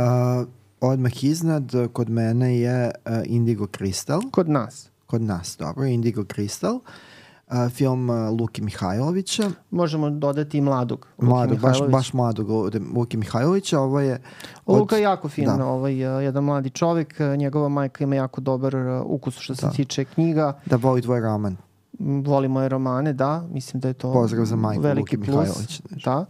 odmah 0.83 1.25
iznad, 1.25 1.73
kod 1.93 2.11
mene 2.11 2.59
je 2.59 2.91
uh, 2.97 3.13
Indigo 3.25 3.67
Crystal 3.69 4.31
Kod 4.31 4.49
nas. 4.49 4.91
kod 5.07 5.23
nas, 5.23 5.57
dobro, 5.59 5.85
Indigo 5.85 6.23
Crystal, 6.25 6.75
uh, 6.75 7.71
film 7.71 8.11
uh, 8.11 8.17
Luki 8.31 8.63
Mihajlovića, 8.63 9.51
Možemo 9.71 10.11
dodati 10.11 10.59
i 10.59 10.63
mladog. 10.63 11.07
Luki 11.19 11.29
mladog, 11.29 11.59
baš, 11.59 11.79
baš 11.83 12.13
mladog 12.13 12.49
Luki 12.95 13.17
Mihajlovića, 13.17 13.81
ovo 13.81 14.01
je 14.01 14.21
od- 14.67 14.79
Luka 14.79 14.97
je 14.97 15.03
jako 15.03 15.29
fin, 15.29 15.45
da. 15.45 15.53
da. 15.53 15.67
ovaj, 15.67 16.17
uh, 16.17 16.23
jedan 16.23 16.45
mladi 16.45 16.71
čovek, 16.71 17.15
njegova 17.37 17.69
majka 17.69 18.05
ima 18.05 18.15
jako 18.17 18.41
dobar 18.41 18.77
uh, 18.77 19.03
ukus 19.07 19.39
što 19.39 19.55
se 19.55 19.67
Da. 19.67 19.73
tiče 19.73 20.05
knjiga, 20.05 20.61
da 20.67 20.77
voli 20.77 21.03
tvoj 21.03 21.21
roman. 21.21 21.57
Voli 21.99 22.49
moje 22.49 22.69
romane, 22.69 23.13
da, 23.13 23.45
mislim 23.45 23.81
da 23.81 23.89
je 23.89 23.95
to 23.95 24.13
Pozdrav 24.13 24.45
za 24.45 24.57
majku 24.57 24.83
veliki 24.83 25.17
Luki 25.17 25.27
plus. 25.27 25.39
Mihajlović. 25.39 25.83
Znači. 25.83 26.05
Da, 26.05 26.27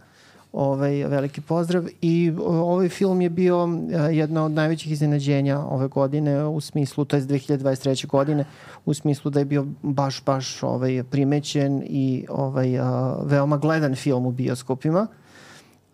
ovaj, 0.55 1.03
veliki 1.03 1.41
pozdrav 1.41 1.83
i 2.01 2.33
ovaj 2.45 2.89
film 2.89 3.21
je 3.21 3.29
bio 3.29 3.63
uh, 3.63 3.71
jedna 4.11 4.45
od 4.45 4.51
najvećih 4.51 4.91
iznenađenja 4.91 5.59
ove 5.59 5.87
godine 5.87 6.45
u 6.45 6.61
smislu, 6.61 7.05
to 7.05 7.15
je 7.15 7.21
2023. 7.21 8.07
godine, 8.07 8.45
u 8.85 8.93
smislu 8.93 9.31
da 9.31 9.39
je 9.39 9.45
bio 9.45 9.65
baš, 9.81 10.23
baš 10.25 10.63
ovaj, 10.63 11.03
primećen 11.03 11.83
i 11.85 12.25
ovaj, 12.29 12.79
uh, 12.79 12.85
veoma 13.23 13.57
gledan 13.57 13.95
film 13.95 14.25
u 14.25 14.31
bioskopima. 14.31 15.07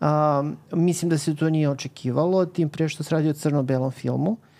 Um, 0.00 0.56
mislim 0.72 1.08
da 1.08 1.18
se 1.18 1.36
to 1.36 1.50
nije 1.50 1.70
očekivalo, 1.70 2.46
tim 2.46 2.68
pre 2.68 2.88
što 2.88 3.02
se 3.02 3.14
radi 3.14 3.28
o 3.28 3.32
crno-belom 3.32 3.90
filmu. 3.90 4.30
Uh, 4.30 4.51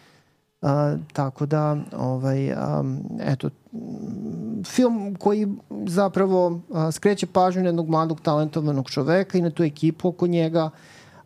tako 1.12 1.46
da, 1.46 1.76
ovaj, 1.96 2.52
um, 2.52 3.00
eto, 3.20 3.50
film 4.66 5.14
koji 5.14 5.48
zapravo 5.86 6.46
uh, 6.46 6.60
skreće 6.92 7.26
pažnju 7.26 7.62
na 7.62 7.68
jednog 7.68 7.88
mladog 7.88 8.20
talentovanog 8.20 8.90
čoveka 8.90 9.38
i 9.38 9.42
na 9.42 9.50
tu 9.50 9.62
ekipu 9.62 10.08
oko 10.08 10.26
njega. 10.26 10.70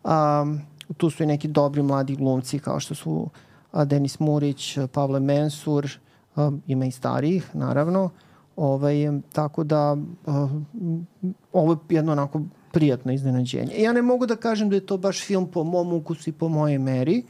Um, 0.03 0.61
tu 0.97 1.09
su 1.09 1.23
i 1.23 1.25
neki 1.25 1.47
dobri 1.47 1.83
mladi 1.83 2.15
glumci 2.15 2.59
kao 2.59 2.79
što 2.79 2.95
su 2.95 3.29
uh, 3.73 3.83
Denis 3.83 4.19
Murić, 4.19 4.77
Pavle 4.91 5.19
Mensur, 5.19 5.87
um, 6.35 6.61
ima 6.67 6.85
i 6.85 6.91
starijih, 6.91 7.55
naravno. 7.55 8.09
Ovaj, 8.55 8.95
tako 9.31 9.63
da, 9.63 9.97
uh, 10.25 10.51
ovo 11.53 11.73
je 11.73 11.95
jedno 11.95 12.11
onako 12.11 12.41
prijatno 12.71 13.11
iznenađenje. 13.11 13.73
Ja 13.77 13.93
ne 13.93 14.01
mogu 14.01 14.25
da 14.25 14.35
kažem 14.35 14.69
da 14.69 14.75
je 14.75 14.85
to 14.85 14.97
baš 14.97 15.25
film 15.25 15.51
po 15.51 15.63
mom 15.63 15.93
ukusu 15.93 16.29
i 16.29 16.33
po 16.33 16.49
mojej 16.49 16.79
meri, 16.79 17.23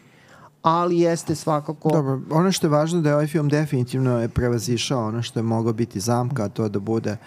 ali 0.68 1.00
jeste 1.00 1.36
svakako... 1.36 1.90
Dobro, 1.90 2.22
ono 2.30 2.52
što 2.52 2.68
je 2.68 2.72
važno 2.72 3.02
da 3.02 3.10
je 3.10 3.16
ovaj 3.16 3.28
film 3.28 3.50
definitivno 3.50 4.22
je 4.22 4.30
prevazišao 4.30 5.08
ono 5.08 5.22
što 5.22 5.40
je 5.40 5.44
moglo 5.44 5.74
biti 5.74 6.00
zamka, 6.00 6.44
a 6.44 6.50
to 6.50 6.64
je 6.64 6.70
da 6.70 6.80
bude 6.80 7.18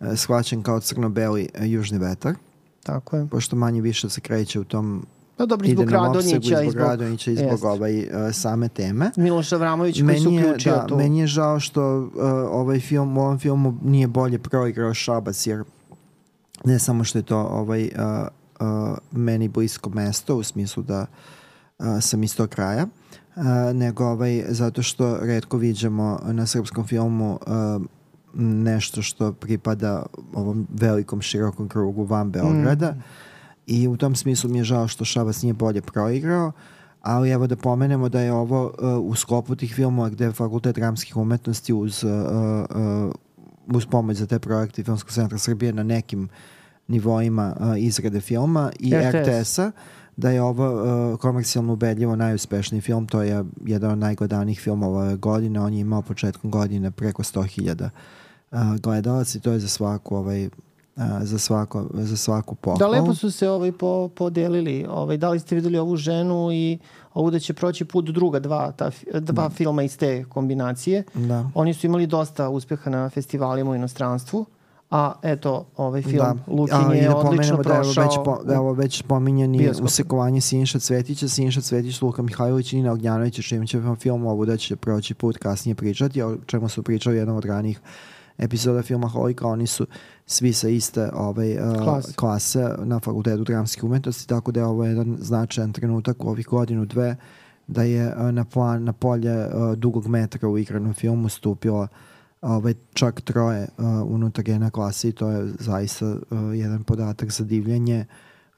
uh, 0.00 0.06
shvaćen 0.16 0.62
kao 0.62 0.80
crno-beli 0.80 1.48
uh, 1.54 1.70
južni 1.70 1.98
vetar. 1.98 2.34
Tako 2.82 3.16
je. 3.16 3.26
Pošto 3.26 3.56
manje 3.56 3.80
više 3.80 4.10
se 4.10 4.20
kreće 4.20 4.60
u 4.60 4.64
tom 4.64 5.06
Pa 5.36 5.46
dobro, 5.46 5.68
zbog 5.68 5.90
Radonjića 5.90 6.62
i 6.62 6.70
zbog 6.70 6.82
Radonjića 6.82 7.30
i 7.30 7.36
zbog 7.36 7.64
ovaj, 7.64 7.98
uh, 7.98 8.06
same 8.32 8.68
teme. 8.68 9.10
Miloš 9.16 9.52
Avramović 9.52 10.02
koji 10.02 10.20
se 10.20 10.28
uključio 10.28 10.72
da, 10.72 10.86
tu. 10.86 10.96
Meni 10.96 11.18
je 11.18 11.26
žao 11.26 11.60
što 11.60 11.98
uh, 11.98 12.10
ovaj 12.50 12.80
film, 12.80 13.18
u 13.18 13.20
ovom 13.20 13.38
filmu 13.38 13.78
nije 13.82 14.06
bolje 14.06 14.38
proigrao 14.38 14.94
Šabac, 14.94 15.46
jer 15.46 15.64
ne 16.64 16.78
samo 16.78 17.04
što 17.04 17.18
je 17.18 17.22
to 17.22 17.38
ovaj, 17.38 17.84
uh, 17.84 18.26
uh, 18.60 18.96
meni 19.12 19.48
blisko 19.48 19.90
mesto, 19.90 20.36
u 20.36 20.42
smislu 20.42 20.82
da 20.82 21.00
uh, 21.00 21.35
sam 22.00 22.22
iz 22.22 22.36
tog 22.36 22.48
kraja, 22.48 22.86
uh, 23.36 23.44
nego 23.74 24.04
ovaj, 24.04 24.44
zato 24.48 24.82
što 24.82 25.18
redko 25.22 25.56
viđamo 25.56 26.20
na 26.24 26.46
srpskom 26.46 26.86
filmu 26.86 27.38
uh, 27.46 27.82
nešto 28.42 29.02
što 29.02 29.32
pripada 29.32 30.06
ovom 30.34 30.66
velikom 30.80 31.20
širokom 31.20 31.68
krugu 31.68 32.04
van 32.04 32.30
Beograda. 32.30 32.90
Mm 32.90 33.02
i 33.66 33.88
u 33.88 33.96
tom 33.96 34.14
smislu 34.14 34.50
mi 34.50 34.58
je 34.58 34.64
žao 34.64 34.88
što 34.88 35.04
Šabac 35.04 35.42
nije 35.42 35.54
bolje 35.54 35.82
proigrao, 35.82 36.52
ali 37.00 37.30
evo 37.30 37.46
da 37.46 37.56
pomenemo 37.56 38.08
da 38.08 38.20
je 38.20 38.32
ovo 38.32 38.64
uh, 38.64 39.10
u 39.10 39.14
sklopu 39.14 39.56
tih 39.56 39.74
filmova 39.74 40.08
gde 40.08 40.24
je 40.24 40.32
Fakultet 40.32 40.74
dramskih 40.74 41.16
umetnosti 41.16 41.72
uz, 41.74 42.04
uh, 42.04 42.10
uh, 42.10 43.12
uz 43.76 43.86
pomoć 43.86 44.16
za 44.16 44.26
te 44.26 44.38
projekte 44.38 44.84
Filmskog 44.84 45.12
centra 45.12 45.38
Srbije 45.38 45.72
na 45.72 45.82
nekim 45.82 46.28
nivoima 46.88 47.56
uh, 47.60 47.66
izrade 47.78 48.20
filma 48.20 48.72
i 48.80 48.94
RTS. 48.94 49.58
Da 50.16 50.30
je 50.30 50.42
ovo 50.42 50.66
uh, 51.12 51.18
komercijalno 51.18 51.72
ubedljivo 51.72 52.16
najuspešniji 52.16 52.80
film, 52.80 53.06
to 53.06 53.22
je 53.22 53.44
jedan 53.64 53.90
od 53.90 53.98
najgledanijih 53.98 54.60
filmova 54.60 55.02
ove 55.02 55.16
godine, 55.16 55.60
on 55.60 55.74
je 55.74 55.80
imao 55.80 56.02
početkom 56.02 56.50
godine 56.50 56.90
preko 56.90 57.22
100.000 57.22 57.88
uh, 58.50 58.80
gledalaca 58.82 59.38
i 59.38 59.40
to 59.40 59.52
je 59.52 59.58
za 59.58 59.68
svaku 59.68 60.16
ovaj, 60.16 60.48
za, 61.22 61.38
svako, 61.38 61.86
za 61.94 62.16
svaku 62.16 62.54
pohvalu. 62.54 62.92
Da, 62.92 63.00
lepo 63.00 63.14
su 63.14 63.30
se 63.30 63.48
ovaj 63.48 63.72
po, 63.72 64.08
podelili. 64.08 64.86
Ovaj, 64.90 65.16
da 65.16 65.30
li 65.30 65.40
ste 65.40 65.54
videli 65.54 65.78
ovu 65.78 65.96
ženu 65.96 66.52
i 66.52 66.78
ovu 67.14 67.30
da 67.30 67.38
će 67.38 67.54
proći 67.54 67.84
put 67.84 68.04
druga 68.04 68.38
dva, 68.38 68.72
ta, 68.72 68.90
dva 69.20 69.48
da. 69.48 69.50
filma 69.50 69.82
iz 69.82 69.98
te 69.98 70.24
kombinacije. 70.24 71.04
Da. 71.14 71.50
Oni 71.54 71.74
su 71.74 71.86
imali 71.86 72.06
dosta 72.06 72.48
uspeha 72.48 72.90
na 72.90 73.08
festivalima 73.10 73.70
u 73.70 73.74
inostranstvu. 73.74 74.46
A 74.90 75.12
eto, 75.22 75.66
ovaj 75.76 76.02
film 76.02 76.16
da. 76.16 76.52
Lukin 76.52 76.92
je 76.92 77.08
da 77.08 77.16
odlično 77.16 77.56
prošao. 77.56 77.94
Da, 77.94 78.02
već, 78.02 78.14
po, 78.24 78.38
da 78.44 78.60
ovo 78.60 78.72
već 78.72 79.02
pominjeni 79.02 79.70
usekovanje 79.82 80.40
Sinša 80.40 80.78
Cvetića, 80.78 81.28
Sinša 81.28 81.60
Cvetić, 81.60 82.02
Luka 82.02 82.22
Mihajlović 82.22 82.72
i 82.72 82.76
Nina 82.76 82.92
Ognjanović, 82.92 83.48
čim 83.48 83.66
će 83.66 83.82
film 84.00 84.26
ovu 84.26 84.44
da 84.44 84.56
će 84.56 84.76
proći 84.76 85.14
put 85.14 85.38
kasnije 85.38 85.74
pričati, 85.74 86.22
o 86.22 86.36
čemu 86.46 86.68
su 86.68 86.82
pričali 86.82 87.16
jednom 87.16 87.36
od 87.36 87.44
ranijih 87.44 87.80
epizoda 88.38 88.82
filma 88.82 89.08
Holika, 89.08 89.46
oni 89.46 89.66
su 89.66 89.86
svi 90.26 90.52
sa 90.52 90.68
iste 90.68 91.10
ovaj, 91.14 91.52
uh, 91.52 91.82
klase. 91.84 92.12
klase 92.16 92.74
na 92.84 93.00
fakultetu 93.00 93.44
dramskih 93.44 93.84
umetnosti, 93.84 94.28
tako 94.28 94.52
da 94.52 94.60
je 94.60 94.66
ovo 94.66 94.84
jedan 94.84 95.16
značajan 95.20 95.72
trenutak 95.72 96.24
u 96.24 96.28
ovih 96.28 96.46
godinu, 96.46 96.84
dve, 96.84 97.16
da 97.66 97.82
je 97.82 98.14
uh, 98.16 98.32
na, 98.32 98.44
plan, 98.44 98.84
na 98.84 98.92
polje 98.92 99.46
uh, 99.46 99.74
dugog 99.74 100.06
metra 100.06 100.48
u 100.48 100.58
igranom 100.58 100.94
filmu 100.94 101.28
stupila 101.28 101.88
ovaj, 102.42 102.74
čak 102.94 103.20
troje 103.20 103.68
uh, 103.78 103.84
unutar 104.06 104.48
jedna 104.48 104.70
klase 104.70 105.08
i 105.08 105.12
to 105.12 105.30
je 105.30 105.52
zaista 105.58 106.06
uh, 106.06 106.18
jedan 106.54 106.84
podatak 106.84 107.30
za 107.30 107.44
divljenje 107.44 108.04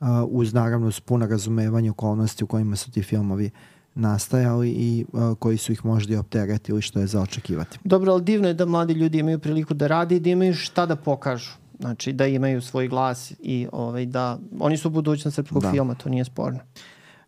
uh, 0.00 0.06
uz 0.28 0.54
naravno 0.54 0.88
uz 0.88 1.00
puno 1.00 1.26
razumevanje 1.26 1.90
okolnosti 1.90 2.44
u 2.44 2.46
kojima 2.46 2.76
su 2.76 2.90
ti 2.90 3.02
filmovi 3.02 3.50
nastajali 3.94 4.70
i 4.70 5.04
uh, 5.12 5.38
koji 5.38 5.58
su 5.58 5.72
ih 5.72 5.84
možda 5.84 6.14
i 6.14 6.16
opteretili 6.16 6.82
što 6.82 7.00
je 7.00 7.06
za 7.06 7.22
očekivati. 7.22 7.78
Dobro, 7.84 8.12
ali 8.12 8.22
divno 8.22 8.48
je 8.48 8.54
da 8.54 8.66
mladi 8.66 8.92
ljudi 8.92 9.18
imaju 9.18 9.38
priliku 9.38 9.74
da 9.74 9.86
rade 9.86 10.16
i 10.16 10.20
da 10.20 10.30
imaju 10.30 10.54
šta 10.54 10.86
da 10.86 10.96
pokažu. 10.96 11.50
Znači 11.80 12.12
da 12.12 12.26
imaju 12.26 12.60
svoj 12.62 12.88
glas 12.88 13.32
i 13.40 13.68
ovaj, 13.72 14.06
da 14.06 14.38
oni 14.60 14.76
su 14.76 14.90
budućnost 14.90 15.34
srpskog 15.34 15.62
da. 15.62 15.70
filma, 15.70 15.94
to 15.94 16.08
nije 16.08 16.24
sporno. 16.24 16.58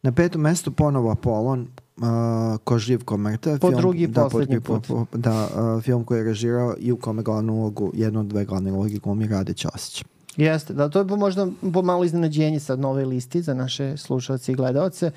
Na 0.03 0.13
petom 0.13 0.41
mestu 0.41 0.73
ponovo 0.73 1.11
Apolon, 1.11 1.69
uh, 2.01 2.59
ko 2.65 2.79
živ, 2.79 3.05
ko 3.05 3.17
mrtav. 3.17 3.59
Po 3.59 3.69
film, 3.69 3.81
drugi 3.81 4.03
i 4.03 4.07
da, 4.07 4.23
poslednji 4.23 4.61
put. 4.61 4.87
Po, 4.87 5.07
po, 5.11 5.19
da, 5.19 5.49
uh, 5.77 5.83
film 5.83 6.05
koji 6.05 6.19
je 6.19 6.25
režirao 6.25 6.75
i 6.79 6.93
u 6.93 6.97
kome 6.97 7.23
glavnu 7.23 7.55
ulogu, 7.55 7.91
jednu 7.95 8.21
od 8.21 8.27
dve 8.27 8.45
glavne 8.45 8.73
ulogi 8.73 8.99
glumi 8.99 9.27
Rade 9.27 9.53
Ćosić. 9.53 10.05
Jeste, 10.37 10.75
da, 10.75 10.89
to 10.89 10.99
je 10.99 11.05
možda 11.05 11.47
po 11.73 11.83
malo 11.83 12.05
iznenađenje 12.05 12.61
sad 12.61 12.81
na 12.81 12.89
ovoj 12.89 13.05
listi 13.05 13.43
za 13.43 13.55
naše 13.55 13.97
slušalce 13.97 14.53
i 14.53 14.55
gledalce. 14.55 15.11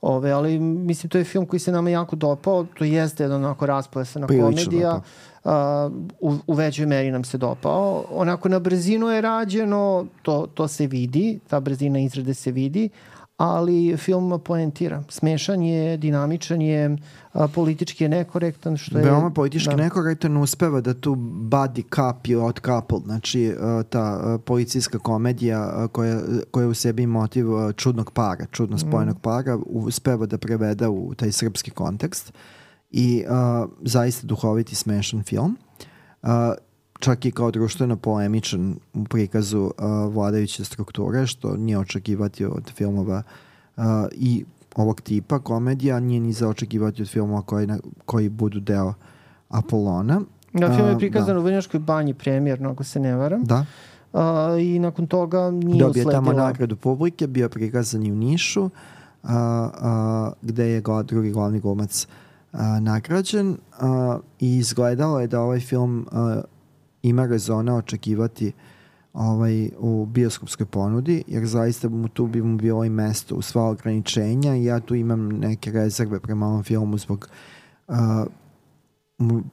Ove, 0.00 0.30
ali 0.30 0.58
mislim 0.58 1.10
to 1.10 1.18
je 1.18 1.24
film 1.24 1.46
koji 1.46 1.60
se 1.60 1.72
nama 1.72 1.90
jako 1.90 2.16
dopao, 2.16 2.66
to 2.78 2.84
jeste 2.84 3.24
jedna 3.24 3.36
onako 3.36 3.66
rasplesana 3.66 4.26
komedija. 4.26 5.00
Uh, 5.44 5.52
u, 6.20 6.34
u 6.46 6.54
većoj 6.54 6.86
meri 6.86 7.10
nam 7.10 7.24
se 7.24 7.38
dopao. 7.38 8.04
Onako 8.10 8.48
na 8.48 8.58
brzinu 8.58 9.08
je 9.08 9.20
rađeno, 9.20 10.06
to, 10.22 10.46
to 10.54 10.68
se 10.68 10.86
vidi, 10.86 11.38
ta 11.48 11.60
brzina 11.60 12.00
izrade 12.00 12.34
se 12.34 12.50
vidi, 12.50 12.88
ali 13.36 13.96
film 13.96 14.40
poentira. 14.44 15.02
Smešan 15.08 15.62
je, 15.62 15.96
dinamičan 15.96 16.62
je, 16.62 16.96
a, 17.32 17.48
politički 17.48 18.04
je 18.04 18.08
nekorektan. 18.08 18.76
Što 18.76 18.98
je, 18.98 19.04
Veoma 19.04 19.30
politički 19.30 19.70
da. 19.70 19.82
nekorektan 19.82 20.36
uspeva 20.36 20.80
da 20.80 20.94
tu 20.94 21.14
body 21.14 21.82
cup 21.82 22.26
je 22.26 22.38
od 22.38 22.60
couple, 22.64 23.00
znači 23.04 23.54
ta 23.88 24.38
policijska 24.44 24.98
komedija 24.98 25.88
koja, 25.92 26.20
koja 26.50 26.68
u 26.68 26.74
sebi 26.74 27.06
motiv 27.06 27.46
čudnog 27.76 28.10
para, 28.10 28.46
čudno 28.50 28.78
spojenog 28.78 29.16
mm. 29.16 29.20
para, 29.20 29.58
uspeva 29.66 30.26
da 30.26 30.38
preveda 30.38 30.90
u 30.90 31.14
taj 31.14 31.32
srpski 31.32 31.70
kontekst 31.70 32.32
i 32.90 33.24
zaista 33.82 34.26
duhoviti 34.26 34.74
smešan 34.74 35.22
film. 35.22 35.56
Uh, 36.22 36.28
čak 37.02 37.24
i 37.24 37.30
kao 37.30 37.50
društveno 37.50 37.96
polemičan 37.96 38.74
u 38.94 39.04
prikazu 39.04 39.60
uh, 39.60 39.72
vladajuće 40.14 40.64
strukture, 40.64 41.26
što 41.26 41.56
nije 41.56 41.78
očekivati 41.78 42.44
od 42.44 42.70
filmova 42.74 43.22
uh, 43.76 43.84
i 44.12 44.44
ovog 44.76 45.00
tipa 45.00 45.38
komedija, 45.38 46.00
nije 46.00 46.20
ni 46.20 46.32
za 46.32 46.48
očekivati 46.48 47.02
od 47.02 47.08
filmova 47.08 47.42
koji, 47.42 47.66
na, 47.66 47.78
koji 48.04 48.28
budu 48.28 48.60
deo 48.60 48.94
Apolona. 49.48 50.20
Da, 50.52 50.76
film 50.76 50.88
je 50.88 50.98
prikazan 50.98 51.34
da. 51.34 51.40
u 51.40 51.42
Vrnjačkoj 51.42 51.80
banji 51.80 52.14
premijerno, 52.14 52.70
ako 52.70 52.84
se 52.84 53.00
ne 53.00 53.16
varam. 53.16 53.44
Da. 53.44 53.64
Uh, 54.12 54.20
I 54.60 54.78
nakon 54.78 55.06
toga 55.06 55.50
nije 55.50 55.84
Dobije 55.84 55.88
usledila. 55.88 56.12
tamo 56.12 56.32
nagradu 56.32 56.76
publike, 56.76 57.26
bio 57.26 57.48
prikazan 57.48 58.06
i 58.06 58.12
u 58.12 58.16
Nišu, 58.16 58.62
uh, 58.62 58.70
uh, 59.30 59.30
gde 60.42 60.66
je 60.66 60.80
go, 60.80 61.02
drugi 61.02 61.30
glavni 61.30 61.60
glumac 61.60 62.06
uh, 62.52 62.60
nagrađen 62.80 63.48
uh, 63.48 63.56
i 64.40 64.56
izgledalo 64.56 65.20
je 65.20 65.26
da 65.26 65.40
ovaj 65.40 65.60
film 65.60 66.06
uh, 66.12 66.42
ima 67.02 67.26
rezona 67.26 67.76
očekivati 67.76 68.52
ovaj, 69.14 69.70
u 69.78 70.06
bioskopskoj 70.06 70.66
ponudi, 70.66 71.24
jer 71.26 71.46
zaista 71.46 71.88
mu 71.88 72.08
tu 72.08 72.26
bi 72.26 72.42
mu 72.42 72.56
bilo 72.56 72.84
i 72.84 72.90
mesto 72.90 73.34
u 73.34 73.42
sva 73.42 73.62
ograničenja 73.62 74.56
i 74.56 74.64
ja 74.64 74.80
tu 74.80 74.94
imam 74.94 75.28
neke 75.28 75.70
rezerve 75.70 76.20
prema 76.20 76.46
ovom 76.46 76.62
filmu 76.62 76.98
zbog 76.98 77.28
uh, 77.88 77.96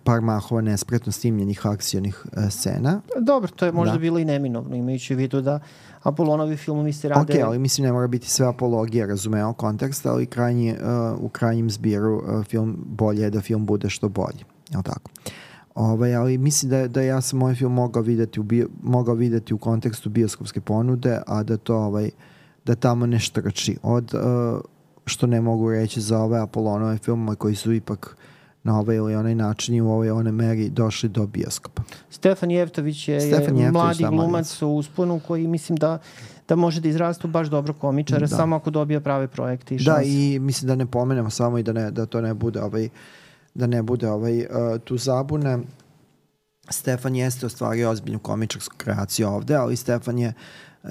par 0.04 0.22
mahova 0.22 0.62
nespretno 0.62 1.12
snimljenih 1.12 1.66
akcionih 1.66 2.26
uh, 2.26 2.50
scena. 2.50 3.02
Dobro, 3.22 3.50
to 3.56 3.66
je 3.66 3.72
možda 3.72 3.94
da. 3.94 4.00
bilo 4.00 4.20
i 4.20 4.26
neminovno, 4.26 4.76
imajući 4.76 5.14
u 5.14 5.18
vidu 5.18 5.42
da 5.42 5.60
Apolonovi 6.04 6.58
filmovi 6.58 6.94
se 6.94 7.10
rade... 7.10 7.34
Ok, 7.34 7.48
ali 7.48 7.60
mislim 7.60 7.88
ne 7.88 7.94
mora 7.94 8.08
biti 8.08 8.30
sve 8.30 8.48
apologija, 8.48 9.06
razumeo 9.06 9.54
kontekst, 9.54 10.06
ali 10.06 10.26
krajnji, 10.26 10.72
uh, 10.72 11.24
u 11.24 11.30
krajnjem 11.30 11.70
zbiru 11.70 12.16
uh, 12.16 12.46
film 12.46 12.78
bolje 12.86 13.22
je 13.22 13.30
da 13.30 13.42
film 13.42 13.66
bude 13.66 13.90
što 13.90 14.10
bolji. 14.10 14.44
Je 14.70 14.78
li 14.78 14.84
tako? 14.84 15.12
Uh, 15.26 15.49
Ovaj, 15.80 16.16
ali 16.16 16.38
mislim 16.38 16.70
da, 16.70 16.88
da 16.88 17.02
ja 17.02 17.22
sam 17.22 17.42
ovaj 17.42 17.56
film 17.56 17.74
mogao 17.74 18.04
videti 18.04 18.40
u, 18.40 18.44
bio, 18.44 18.68
mogao 18.84 19.16
videti 19.16 19.54
u 19.54 19.58
kontekstu 19.58 20.10
bioskopske 20.10 20.62
ponude, 20.62 21.20
a 21.28 21.44
da 21.44 21.58
to 21.58 21.78
ovaj, 21.78 22.10
da 22.66 22.76
tamo 22.76 23.06
ne 23.06 23.20
štrči. 23.20 23.78
Od, 23.84 24.14
uh, 24.14 24.62
što 25.06 25.28
ne 25.28 25.42
mogu 25.42 25.72
reći 25.72 26.02
za 26.02 26.20
ove 26.20 26.40
Apolonove 26.40 26.98
filmove 26.98 27.36
koji 27.36 27.56
su 27.56 27.74
ipak 27.74 28.18
na 28.64 28.80
ovaj 28.80 28.96
ili 28.96 29.16
onaj 29.16 29.36
način 29.36 29.76
i 29.76 29.82
u 29.82 29.92
ovoj 29.92 30.12
one 30.12 30.32
meri 30.32 30.70
došli 30.70 31.10
do 31.10 31.28
bioskopa. 31.28 31.84
Stefan 32.10 32.52
Jevtović 32.52 33.08
je, 33.08 33.22
Stefan 33.22 33.58
je 33.58 33.64
Jevtović, 33.64 33.74
mladi 33.74 34.04
da, 34.04 34.10
glumac 34.10 34.62
u 34.62 34.76
usponu 34.76 35.22
koji 35.28 35.48
mislim 35.48 35.76
da 35.76 35.98
da 36.48 36.56
može 36.56 36.82
da 36.82 36.90
izrastu 36.90 37.28
baš 37.28 37.48
dobro 37.48 37.74
komičara 37.74 38.28
Da. 38.28 38.36
samo 38.38 38.56
ako 38.56 38.70
dobije 38.70 39.00
prave 39.00 39.28
projekte 39.28 39.76
i 39.76 39.78
Da, 39.78 39.84
šanse. 39.84 40.10
i 40.10 40.40
mislim 40.40 40.68
da 40.68 40.76
ne 40.76 40.86
pomenemo 40.86 41.30
samo 41.30 41.58
i 41.58 41.64
da, 41.64 41.74
ne, 41.74 41.92
da 41.92 42.06
to 42.06 42.22
ne 42.22 42.34
bude 42.34 42.62
ovaj, 42.62 42.90
da 43.54 43.68
ne 43.68 43.84
bude 43.84 44.10
ovaj, 44.10 44.40
uh, 44.40 44.46
tu 44.84 44.98
zabune. 44.98 45.60
Stefan 46.70 47.16
jeste 47.16 47.46
ostvario 47.46 47.90
ozbiljnu 47.90 48.20
komičarsku 48.20 48.76
kreaciju 48.78 49.28
ovde, 49.28 49.56
ali 49.56 49.76
Stefan 49.76 50.20
je 50.20 50.34
uh, 50.84 50.90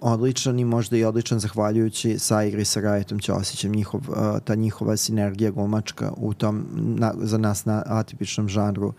odličan 0.00 0.58
i 0.58 0.64
možda 0.64 0.96
i 0.96 1.04
odličan 1.04 1.38
zahvaljujući 1.38 2.18
sa 2.18 2.42
igri 2.42 2.64
sa 2.64 2.80
Rajetom 2.80 3.18
Ćosićem, 3.18 3.72
njihov, 3.72 4.00
uh, 4.08 4.16
ta 4.44 4.54
njihova 4.54 4.96
sinergija 4.96 5.50
glumačka 5.50 6.12
u 6.16 6.34
tom 6.34 6.66
na, 6.74 7.14
za 7.18 7.38
nas 7.38 7.64
na 7.64 7.82
atipičnom 7.86 8.48
žanru 8.48 8.92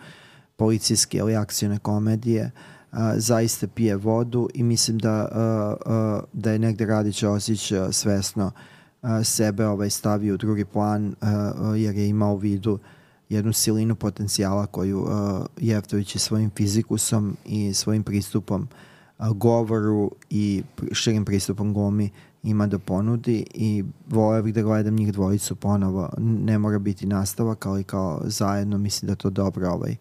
policijske 0.55 1.17
ili 1.17 1.35
akcijone 1.35 1.79
komedije 1.79 2.51
uh, 2.91 2.97
zaista 3.15 3.67
pije 3.67 3.95
vodu 3.95 4.49
i 4.53 4.63
mislim 4.63 4.97
da, 4.97 5.27
uh, 5.31 5.93
uh, 5.93 6.23
da 6.33 6.51
je 6.51 6.59
negde 6.59 6.85
Radi 6.85 7.13
Ćosić 7.13 7.71
uh, 7.71 7.77
svesno 7.91 8.51
uh, 9.01 9.09
sebe 9.23 9.67
ovaj 9.67 9.89
stavio 9.89 10.33
u 10.33 10.37
drugi 10.37 10.65
plan 10.65 11.07
uh, 11.07 11.27
uh, 11.69 11.81
jer 11.81 11.95
je 11.95 12.07
imao 12.07 12.33
u 12.33 12.37
vidu 12.37 12.79
jednu 13.31 13.53
silinu 13.53 13.95
potencijala 13.95 14.65
koju 14.65 15.01
uh, 15.01 15.09
Jeftović 15.57 16.15
i 16.15 16.19
svojim 16.19 16.49
fizikusom 16.49 17.37
i 17.45 17.73
svojim 17.73 18.03
pristupom 18.03 18.67
uh, 19.19 19.27
govoru 19.29 20.11
i 20.29 20.63
širim 20.91 21.25
pristupom 21.25 21.73
glumi 21.73 22.09
ima 22.43 22.67
da 22.67 22.79
ponudi 22.79 23.45
i 23.53 23.83
voleo 24.09 24.41
bih 24.41 24.53
da 24.53 24.61
gledam 24.61 24.95
njih 24.95 25.13
dvojicu 25.13 25.55
ponovo. 25.55 26.09
Ne 26.17 26.57
mora 26.57 26.79
biti 26.79 27.07
nastavak, 27.07 27.65
ali 27.65 27.83
kao 27.83 28.21
zajedno 28.23 28.77
mislim 28.77 29.07
da 29.07 29.15
to 29.15 29.29
dobro 29.29 29.69
ovaj, 29.69 29.95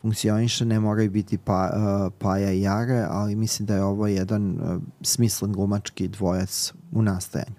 funkcioniše, 0.00 0.64
ne 0.64 0.80
moraju 0.80 1.10
biti 1.10 1.38
pa, 1.38 1.70
uh, 1.74 2.12
Paja 2.18 2.52
i 2.52 2.60
Jare, 2.60 3.06
ali 3.10 3.36
mislim 3.36 3.66
da 3.66 3.74
je 3.74 3.84
ovo 3.84 4.06
jedan 4.06 4.50
uh, 4.50 4.82
smislen 5.02 5.52
glumački 5.52 6.08
dvojac 6.08 6.72
u 6.92 7.02
nastajanju. 7.02 7.54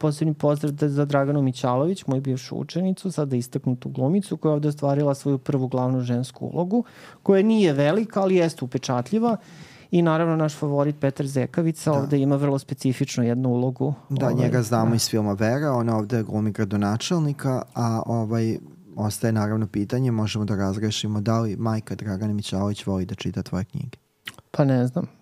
Posebni 0.00 0.34
pozdrav 0.34 0.72
za 0.88 1.04
Draganu 1.04 1.42
Mićalović, 1.42 2.06
moju 2.06 2.20
bivšu 2.20 2.56
učenicu, 2.56 3.12
sada 3.12 3.36
istaknutu 3.36 3.88
glumicu, 3.88 4.36
koja 4.36 4.50
je 4.50 4.54
ovde 4.54 4.68
ostvarila 4.68 5.14
svoju 5.14 5.38
prvu 5.38 5.68
glavnu 5.68 6.00
žensku 6.00 6.46
ulogu, 6.46 6.84
koja 7.22 7.42
nije 7.42 7.72
velika, 7.72 8.20
ali 8.20 8.36
jeste 8.36 8.64
upečatljiva. 8.64 9.36
I 9.90 10.02
naravno 10.02 10.36
naš 10.36 10.56
favorit 10.56 10.96
Petar 11.00 11.26
Zekavica 11.26 11.92
da. 11.92 11.98
ovde 11.98 12.18
ima 12.18 12.36
vrlo 12.36 12.58
specifičnu 12.58 13.24
jednu 13.24 13.48
ulogu. 13.48 13.94
Da, 14.08 14.26
ovaj, 14.26 14.42
njega 14.42 14.62
znamo 14.62 14.90
da. 14.90 14.96
iz 14.96 15.08
filma 15.08 15.32
Vera, 15.32 15.72
on 15.72 15.88
ovde 15.88 16.22
glumi 16.22 16.52
gradonačelnika, 16.52 17.62
a 17.74 18.02
ovaj 18.06 18.58
ostaje 18.96 19.32
naravno 19.32 19.66
pitanje, 19.66 20.10
možemo 20.10 20.44
da 20.44 20.56
razrešimo 20.56 21.20
da 21.20 21.40
li 21.40 21.56
majka 21.56 21.94
Dragana 21.94 22.32
Mićalović 22.32 22.86
voli 22.86 23.04
da 23.04 23.14
čita 23.14 23.42
tvoje 23.42 23.64
knjige. 23.64 23.98
Pa 24.50 24.64
ne 24.64 24.86
znam. 24.86 25.21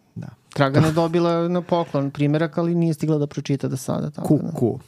Dragana 0.57 0.87
je 0.87 0.93
dobila 0.93 1.49
na 1.49 1.63
poklon 1.63 2.11
primjerak, 2.11 2.59
ali 2.59 2.75
nije 2.75 2.95
stigla 2.95 3.19
da 3.19 3.27
pročita 3.27 3.69
do 3.69 3.77
sada. 3.77 4.11
Tako 4.11 4.35
da. 4.37 4.51
Kuku. 4.51 4.81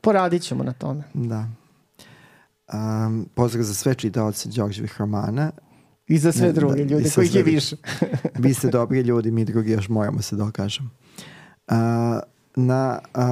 Poradit 0.00 0.42
ćemo 0.42 0.64
na 0.64 0.72
tome. 0.72 1.02
Da. 1.14 1.46
Um, 2.72 3.26
pozdrav 3.34 3.64
za 3.64 3.74
sve 3.74 3.94
čitaoce 3.94 4.48
Đorđevih 4.48 4.94
romana. 4.98 5.50
I 6.08 6.18
za 6.18 6.32
sve 6.32 6.46
Ne, 6.46 6.52
druge 6.52 6.84
da, 6.84 6.94
ljude 6.94 7.10
kojih 7.14 7.34
je 7.34 7.42
više. 7.42 7.76
Vi 8.38 8.54
ste 8.54 8.68
dobri 8.68 9.00
ljudi, 9.00 9.30
mi 9.30 9.44
drugi 9.44 9.70
još 9.70 9.88
moramo 9.88 10.22
se 10.22 10.36
dokažem. 10.36 10.90
Uh, 11.68 11.74
na 12.56 12.98
uh, 13.14 13.22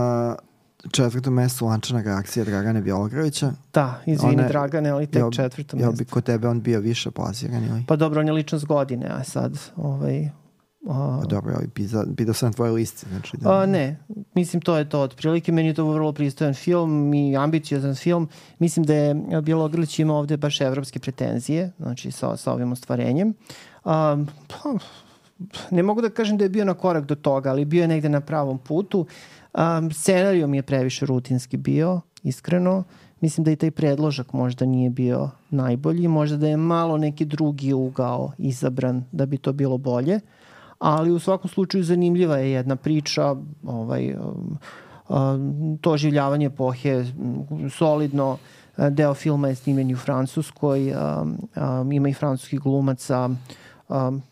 četvrtom 0.90 1.34
mestu 1.34 1.66
lančana 1.66 2.02
reakcija 2.02 2.44
Dragane 2.44 2.80
Bjelogravića. 2.82 3.52
Da, 3.72 4.00
izvini 4.06 4.34
One- 4.34 4.48
Dragane, 4.48 4.90
ali 4.90 5.06
tek 5.06 5.22
Jel- 5.22 5.36
četvrto 5.36 5.76
Jel 5.76 5.92
bi 5.92 6.04
kod 6.04 6.24
tebe 6.24 6.48
on 6.48 6.60
bio 6.62 6.80
više 6.80 7.10
plasiran 7.10 7.64
ili? 7.64 7.84
Pa 7.88 7.96
dobro, 7.96 8.20
on 8.20 8.26
je 8.26 8.32
ličnost 8.32 8.64
godine, 8.66 9.06
a 9.10 9.24
sad, 9.24 9.58
ovaj, 9.76 10.28
a, 10.88 11.18
Pa 11.20 11.26
dobro, 11.26 11.54
ali 11.56 11.68
pitao 12.16 12.34
sam 12.34 12.48
na 12.48 12.52
tvojoj 12.52 12.72
listi. 12.72 13.06
Znači 13.08 13.36
da, 13.36 13.52
A, 13.52 13.66
ne, 13.66 13.98
mislim 14.34 14.62
to 14.62 14.76
je 14.76 14.88
to 14.88 15.00
otprilike. 15.00 15.52
Meni 15.52 15.68
je 15.68 15.74
to 15.74 15.84
vrlo 15.84 16.12
pristojan 16.12 16.54
film 16.54 17.14
i 17.14 17.36
ambiciozan 17.36 17.94
film. 17.94 18.28
Mislim 18.58 18.86
da 18.86 18.94
je 18.94 19.14
Bjelogrlić 19.42 19.98
imao 19.98 20.18
ovde 20.18 20.36
baš 20.36 20.60
evropske 20.60 20.98
pretenzije, 20.98 21.72
znači 21.78 22.10
sa, 22.10 22.36
sa 22.36 22.52
ovim 22.52 22.72
ostvarenjem. 22.72 23.34
A, 23.84 24.24
pa, 24.48 24.78
ne 25.70 25.82
mogu 25.82 26.00
da 26.00 26.10
kažem 26.10 26.38
da 26.38 26.44
je 26.44 26.50
bio 26.50 26.64
na 26.64 26.74
korak 26.74 27.04
do 27.04 27.14
toga, 27.14 27.50
ali 27.50 27.64
bio 27.64 27.82
je 27.82 27.88
negde 27.88 28.08
na 28.08 28.20
pravom 28.20 28.58
putu. 28.58 29.06
Um, 29.54 29.92
scenario 29.92 30.46
mi 30.46 30.56
je 30.56 30.62
previše 30.62 31.06
rutinski 31.06 31.56
bio, 31.56 32.00
iskreno. 32.22 32.84
Mislim 33.20 33.44
da 33.44 33.50
i 33.50 33.56
taj 33.56 33.70
predložak 33.70 34.32
možda 34.32 34.66
nije 34.66 34.90
bio 34.90 35.30
najbolji, 35.50 36.08
možda 36.08 36.36
da 36.36 36.48
je 36.48 36.56
malo 36.56 36.98
neki 36.98 37.24
drugi 37.24 37.72
ugao 37.72 38.32
izabran 38.38 39.04
da 39.12 39.26
bi 39.26 39.38
to 39.38 39.52
bilo 39.52 39.78
bolje, 39.78 40.20
ali 40.80 41.10
u 41.10 41.18
svakom 41.18 41.50
slučaju 41.50 41.84
zanimljiva 41.84 42.36
je 42.36 42.50
jedna 42.50 42.76
priča, 42.76 43.36
ovaj, 43.64 44.14
um, 44.14 44.58
um, 45.08 45.78
to 45.80 45.92
oživljavanje 45.92 46.46
epohe, 46.46 47.04
um, 47.18 47.70
solidno, 47.70 48.30
uh, 48.32 48.38
deo 48.88 49.14
filma 49.14 49.48
je 49.48 49.54
snimljen 49.54 49.90
i 49.90 49.94
u 49.94 49.96
Francuskoj, 49.96 50.94
ima 51.92 52.08
i 52.08 52.14
francuskih 52.14 52.60
glumaca, 52.60 53.30
um, 53.88 54.22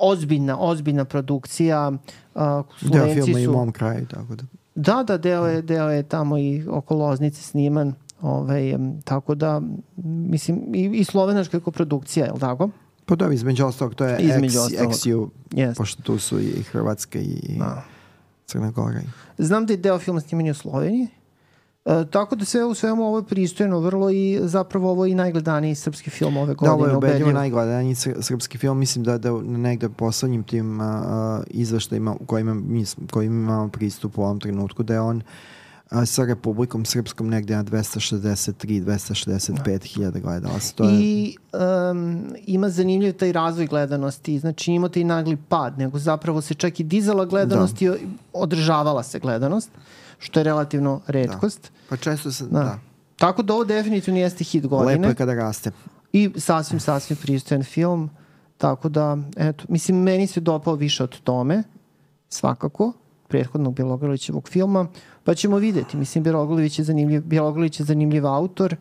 ozbiljna, 0.00 0.56
ozbiljna 0.60 1.04
produkcija. 1.04 1.88
Uh, 2.34 2.42
Deo 2.42 2.64
Slovenci 2.80 3.22
filma 3.22 3.40
i 3.40 3.46
u 3.46 3.50
su... 3.50 3.58
mom 3.58 3.72
kraju, 3.72 4.06
tako 4.06 4.34
da. 4.34 4.44
Da, 4.74 5.02
da, 5.02 5.18
deo 5.18 5.46
je, 5.46 5.62
deo 5.62 5.88
je 5.88 6.02
tamo 6.02 6.38
i 6.38 6.64
oko 6.70 6.94
Loznice 6.94 7.42
sniman. 7.42 7.94
Ovaj, 8.22 8.74
tako 9.04 9.34
da, 9.34 9.62
mislim, 10.04 10.74
i, 10.74 10.90
i 10.94 11.04
slovenačka 11.04 11.60
koprodukcija, 11.60 12.26
je 12.26 12.32
li 12.32 12.40
tako? 12.40 12.70
Pa 13.08 13.16
da, 13.16 13.28
između 13.28 13.66
ostalog, 13.66 13.94
to 13.94 14.04
je 14.04 14.18
Između 14.20 14.58
X. 14.70 14.82
XU, 14.98 15.28
Yes. 15.50 15.76
pošto 15.76 16.02
tu 16.02 16.18
su 16.18 16.40
i 16.40 16.62
Hrvatska 16.62 17.18
i 17.18 17.56
Da. 17.58 17.84
Crna 18.46 18.70
Gora. 18.70 19.00
Znam 19.38 19.66
da 19.66 19.72
je 19.72 19.76
deo 19.76 19.98
filma 19.98 20.20
sniman 20.20 20.46
i 20.46 20.50
u 20.50 20.54
Sloveniji. 20.54 21.08
E, 21.84 22.04
tako 22.06 22.36
da 22.36 22.44
sve 22.44 22.64
u 22.64 22.74
svemu 22.74 23.02
ovo 23.02 23.18
je 23.18 23.24
pristojno 23.24 23.80
vrlo 23.80 24.10
i 24.10 24.40
zapravo 24.42 24.90
ovo 24.90 25.04
je 25.04 25.12
i 25.12 25.16
najgledaniji 25.16 25.74
srpski 25.74 26.10
film 26.10 26.36
ove 26.36 26.46
Da, 26.46 26.54
godine. 26.54 26.72
ovo 26.72 26.86
je 26.86 26.96
ubedljivo 26.96 27.32
najgledaniji 27.32 27.94
sr- 27.94 28.22
srpski 28.22 28.58
film. 28.58 28.78
Mislim 28.78 29.04
da, 29.04 29.18
da 29.18 29.30
na 29.32 29.58
negde 29.58 29.88
poslednjim 29.88 30.42
tim 30.42 30.80
uh, 30.80 30.86
izveštajima 31.46 32.16
kojima, 32.26 32.54
mi, 32.54 32.84
s- 32.84 32.96
kojima 33.10 33.36
imamo 33.36 33.68
pristup 33.68 34.18
u 34.18 34.22
ovom 34.22 34.40
trenutku, 34.40 34.82
da 34.82 34.94
je 34.94 35.00
on 35.00 35.16
uh, 35.16 35.22
sa 36.06 36.24
Republikom 36.24 36.84
Srpskom 36.84 37.28
negde 37.28 37.56
na 37.56 37.64
263-265 37.64 39.84
hiljada 39.84 40.18
gledalaca. 40.18 40.74
To 40.74 40.84
je, 40.84 40.90
I 41.00 41.36
um, 41.90 42.22
ima 42.46 42.70
zanimljiv 42.70 43.12
taj 43.12 43.32
razvoj 43.32 43.66
gledanosti, 43.66 44.38
znači 44.38 44.72
ima 44.72 44.88
taj 44.88 45.04
nagli 45.04 45.36
pad, 45.36 45.78
nego 45.78 45.98
zapravo 45.98 46.40
se 46.40 46.54
čak 46.54 46.80
i 46.80 46.84
dizala 46.84 47.24
gledanost 47.24 47.74
Da. 47.80 47.86
i 47.86 47.90
održavala 48.32 49.02
se 49.02 49.18
gledanost, 49.18 49.70
što 50.18 50.40
je 50.40 50.44
relativno 50.44 51.00
redkost. 51.06 51.70
pa 51.88 51.96
često 51.96 52.32
se, 52.32 52.44
Da. 52.44 52.50
da. 52.50 52.78
Tako 53.16 53.42
da 53.42 53.54
ovo 53.54 53.64
definitivno 53.64 54.20
jeste 54.20 54.44
hit 54.44 54.66
godine. 54.66 54.96
Lepo 54.96 55.08
je 55.08 55.14
kada 55.14 55.34
raste. 55.34 55.70
I 56.12 56.30
sasvim, 56.36 56.80
sasvim 56.80 57.16
pristojan 57.16 57.64
film. 57.64 58.10
Tako 58.58 58.88
da, 58.88 59.18
eto, 59.36 59.64
mislim, 59.68 60.02
meni 60.02 60.26
se 60.26 60.40
dopao 60.40 60.74
više 60.74 61.02
od 61.04 61.20
tome, 61.20 61.62
svakako, 62.28 62.92
prethodnog 63.28 63.74
Bjelogrlićevog 63.74 64.48
filma, 64.48 64.86
pa 65.24 65.34
ćemo 65.34 65.56
videti. 65.56 65.96
Mislim, 65.96 66.24
Bjelogrlić 66.24 66.78
je 66.78 66.84
zanimljiv, 66.84 67.22
Bjelogrlić 67.24 67.80
je 67.80 67.84
zanimljiv 67.86 68.26
autor, 68.26 68.76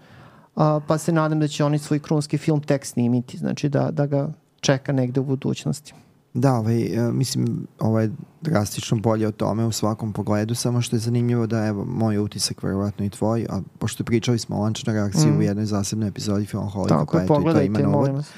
a, 0.56 0.80
pa 0.88 0.98
se 0.98 1.12
nadam 1.12 1.40
da 1.40 1.48
će 1.48 1.64
oni 1.64 1.80
svoj 1.80 2.00
krunski 2.00 2.38
film 2.38 2.62
tek 2.62 2.86
snimiti, 2.86 3.38
znači 3.38 3.70
da, 3.70 3.92
da 3.92 4.06
ga 4.06 4.30
čeka 4.60 4.92
negde 4.92 5.20
u 5.20 5.24
budućnosti. 5.24 5.94
Da, 6.34 6.54
ovaj, 6.54 6.82
e, 7.08 7.12
mislim, 7.12 7.68
ovo 7.80 8.00
je 8.00 8.12
drastično 8.42 8.98
bolje 8.98 9.28
o 9.28 9.32
tome 9.32 9.66
u 9.66 9.72
svakom 9.72 10.14
pogledu, 10.14 10.56
samo 10.56 10.82
što 10.82 10.96
je 10.96 11.00
zanimljivo 11.00 11.48
da, 11.48 11.66
evo, 11.66 11.86
moj 11.86 12.18
utisak, 12.18 12.64
verovatno 12.64 13.06
i 13.06 13.10
tvoj, 13.10 13.46
a 13.50 13.62
pošto 13.80 14.04
pričali 14.04 14.40
smo 14.40 14.56
o 14.58 14.62
lančnoj 14.62 14.94
reakciji 14.96 15.32
Mm. 15.32 15.38
u 15.38 15.42
jednoj 15.42 15.66
zasebnoj 15.66 16.08
epizodi 16.10 16.46
Filmholika, 16.46 16.98
Tako 16.98 17.18
pa 17.18 17.18
eto 17.18 17.26
i 17.26 17.28
to 17.28 17.34
pogledajte, 17.36 17.66
ima 17.66 17.80
na 17.80 17.88
uvod. 17.88 18.00
molim 18.00 18.16
vas. 18.16 18.32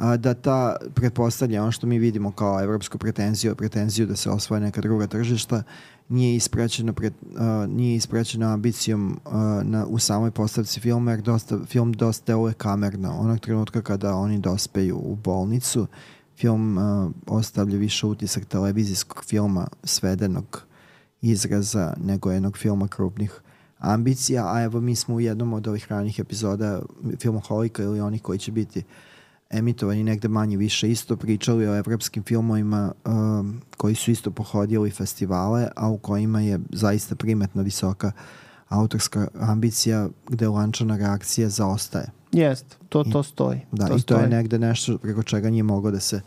A, 0.00 0.16
da 0.16 0.34
ta 0.34 0.76
pretpostavlja 0.94 1.62
ono 1.62 1.72
što 1.72 1.86
mi 1.86 1.98
vidimo 1.98 2.32
kao 2.32 2.62
evropsku 2.62 2.98
pretenziju, 2.98 3.54
pretenziju 3.54 4.06
da 4.06 4.16
se 4.16 4.30
osvoje 4.30 4.60
neka 4.60 4.80
druga 4.80 5.06
tržišta, 5.06 5.62
nije 6.08 6.36
ispraćeno, 6.36 6.92
pred, 6.92 7.12
a, 7.38 7.66
nije 7.68 7.96
ispraćeno 7.96 8.46
ambicijom 8.46 9.20
a, 9.24 9.62
na, 9.64 9.86
u 9.86 9.98
samoj 9.98 10.30
postavci 10.30 10.80
filma, 10.80 11.10
jer 11.10 11.22
dosta, 11.22 11.58
film 11.66 11.92
dosta 11.92 12.24
deluje 12.26 12.54
kamerno. 12.54 13.18
Onog 13.18 13.40
trenutka 13.40 13.82
kada 13.82 14.14
oni 14.14 14.38
dospeju 14.38 14.96
u 14.96 15.16
bolnicu, 15.16 15.86
film 16.36 16.78
a, 16.78 17.10
ostavlja 17.26 17.78
više 17.78 18.06
utisak 18.06 18.44
televizijskog 18.44 19.24
filma 19.24 19.66
svedenog 19.84 20.62
izraza 21.22 21.94
nego 22.04 22.30
jednog 22.30 22.58
filma 22.58 22.88
krupnih 22.88 23.40
ambicija, 23.78 24.54
a 24.54 24.62
evo 24.62 24.80
mi 24.80 24.94
smo 24.94 25.14
u 25.14 25.20
jednom 25.20 25.52
od 25.52 25.68
ovih 25.68 25.86
ranih 25.88 26.18
epizoda 26.18 26.82
filmoholika 27.18 27.82
ili 27.82 28.00
onih 28.00 28.22
koji 28.22 28.38
će 28.38 28.52
biti 28.52 28.82
emitovani 29.50 30.04
negde 30.04 30.28
manje 30.28 30.56
više 30.56 30.90
isto 30.90 31.16
pričali 31.16 31.68
o 31.68 31.76
evropskim 31.76 32.22
filmovima 32.22 32.92
um, 33.04 33.60
koji 33.76 33.94
su 33.94 34.10
isto 34.10 34.30
pohodili 34.30 34.90
festivale, 34.90 35.68
a 35.76 35.88
u 35.88 35.98
kojima 35.98 36.40
je 36.40 36.60
zaista 36.72 37.14
primetna 37.14 37.62
visoka 37.62 38.12
autorska 38.68 39.28
ambicija 39.40 40.08
gde 40.28 40.48
lančana 40.48 40.96
reakcija 40.96 41.48
zaostaje. 41.48 42.10
Jest, 42.32 42.78
to, 42.88 43.04
to 43.04 43.22
stoji. 43.22 43.60
Da, 43.72 43.86
to 43.86 43.92
i 43.92 43.96
to 43.96 43.98
stoji. 43.98 44.22
je 44.22 44.28
negde 44.28 44.58
nešto 44.58 44.98
preko 44.98 45.22
čega 45.22 45.50
nije 45.50 45.62
moglo 45.62 45.90
da 45.90 46.00
se 46.00 46.20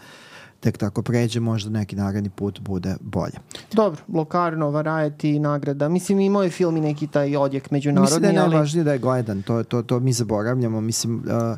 tek 0.59 0.77
tako 0.77 1.01
pređe, 1.01 1.39
možda 1.39 1.69
neki 1.69 1.95
naredni 1.95 2.29
put 2.29 2.59
bude 2.59 2.95
bolje. 3.01 3.33
Dobro, 3.73 4.01
Locarno, 4.13 4.71
Variety, 4.71 5.39
nagrada. 5.39 5.89
Mislim, 5.89 6.19
imao 6.19 6.43
je 6.43 6.49
film 6.49 6.77
i 6.77 6.81
neki 6.81 7.07
taj 7.07 7.35
odjek 7.35 7.71
međunarodni, 7.71 8.03
Mislim 8.03 8.21
da 8.21 8.27
je 8.27 8.39
ali... 8.39 8.49
najvažnije 8.49 8.83
da 8.83 8.93
je 8.93 8.99
gledan, 8.99 9.41
to, 9.41 9.63
to, 9.63 9.81
to 9.83 9.99
mi 9.99 10.13
zaboravljamo, 10.13 10.81
mislim, 10.81 11.15
uh, 11.15 11.57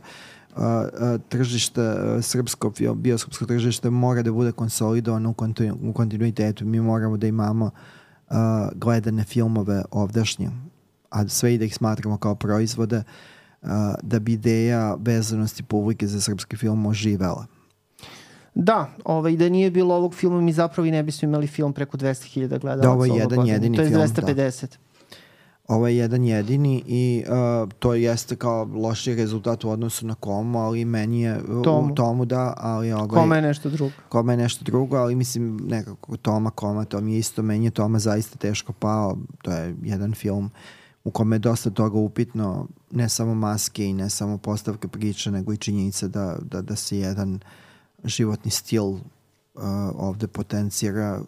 tržište, 1.30 1.82
srpsko 2.22 2.72
film, 2.72 3.02
bioskopsko 3.02 3.46
tržište 3.46 3.90
mora 3.90 4.22
da 4.22 4.32
bude 4.32 4.52
konsolidovano 4.52 5.30
u, 5.30 5.34
kontinu, 5.34 5.78
u 5.84 5.94
kontinuitetu, 5.94 6.66
mi 6.66 6.80
moramo 6.80 7.18
da 7.18 7.28
imamo 7.28 7.66
uh, 7.66 8.36
gledane 8.76 9.24
filmove 9.24 9.84
ovdašnje, 9.92 10.50
a 11.10 11.28
sve 11.28 11.54
i 11.54 11.58
da 11.58 11.66
ih 11.66 11.76
smatramo 11.76 12.18
kao 12.18 12.36
proizvode, 12.36 13.04
uh, 13.62 13.70
da 14.02 14.20
bi 14.20 14.34
ideja 14.34 14.96
vezanosti 15.00 15.64
publike 15.64 16.08
za 16.08 16.22
srpski 16.22 16.58
film 16.58 16.86
oživela. 16.86 17.46
Da, 18.54 18.90
ovaj, 19.06 19.36
da 19.36 19.50
nije 19.50 19.72
bilo 19.72 19.96
ovog 19.96 20.14
filma, 20.14 20.42
mi 20.42 20.54
zapravo 20.54 20.86
i 20.86 20.92
ne 20.92 21.04
bismo 21.04 21.26
imali 21.26 21.48
film 21.48 21.74
preko 21.74 21.98
200.000 21.98 22.60
gledalaca. 22.60 22.88
Da, 22.88 22.92
ovo 22.92 23.06
je 23.06 23.16
jedan 23.16 23.48
jedini 23.48 23.78
To 23.78 23.82
je 23.82 23.90
film, 23.90 24.02
da. 24.22 24.85
250. 25.68 25.76
Ovo 25.76 25.88
je 25.88 25.98
jedan 25.98 26.24
jedini 26.24 26.84
i 26.88 27.24
uh, 27.28 27.70
to 27.80 27.94
jeste 27.94 28.36
kao 28.36 28.70
loši 28.74 29.16
rezultat 29.16 29.64
u 29.64 29.70
odnosu 29.70 30.06
na 30.06 30.16
komu, 30.16 30.60
ali 30.60 30.86
meni 30.86 31.22
je 31.22 31.40
Tomu. 31.64 31.92
u 31.92 31.96
tomu 31.96 32.26
da, 32.26 32.54
ali 32.58 32.92
ovaj, 32.92 33.08
Kome 33.08 33.36
je 33.36 33.42
nešto 33.42 33.70
drugo? 33.70 33.94
koma 34.10 34.34
je 34.34 34.38
nešto 34.38 34.64
drugo, 34.64 34.98
ali 34.98 35.16
mislim 35.16 35.58
nekako 35.68 36.18
Toma 36.18 36.50
Koma, 36.50 36.86
to 36.86 37.02
mi 37.02 37.14
je 37.14 37.20
isto, 37.20 37.42
meni 37.42 37.66
je 37.66 37.72
Toma 37.72 38.00
zaista 38.00 38.38
teško 38.38 38.74
pao, 38.74 39.18
to 39.44 39.52
je 39.52 39.76
jedan 39.84 40.14
film 40.14 40.52
u 41.06 41.12
kome 41.12 41.36
je 41.36 41.40
dosta 41.40 41.70
toga 41.70 41.98
upitno, 41.98 42.68
ne 42.92 43.10
samo 43.10 43.36
maske 43.36 43.86
i 43.86 43.94
ne 43.94 44.10
samo 44.10 44.38
postavke 44.38 44.88
priče, 44.88 45.32
nego 45.32 45.54
i 45.54 45.58
činjenica 45.58 46.08
da, 46.08 46.38
da, 46.42 46.62
da 46.62 46.76
se 46.76 46.98
jedan 46.98 47.40
životni 48.04 48.52
stil 48.52 48.84
uh, 48.84 49.00
ovde 49.96 50.28
potencira 50.28 51.22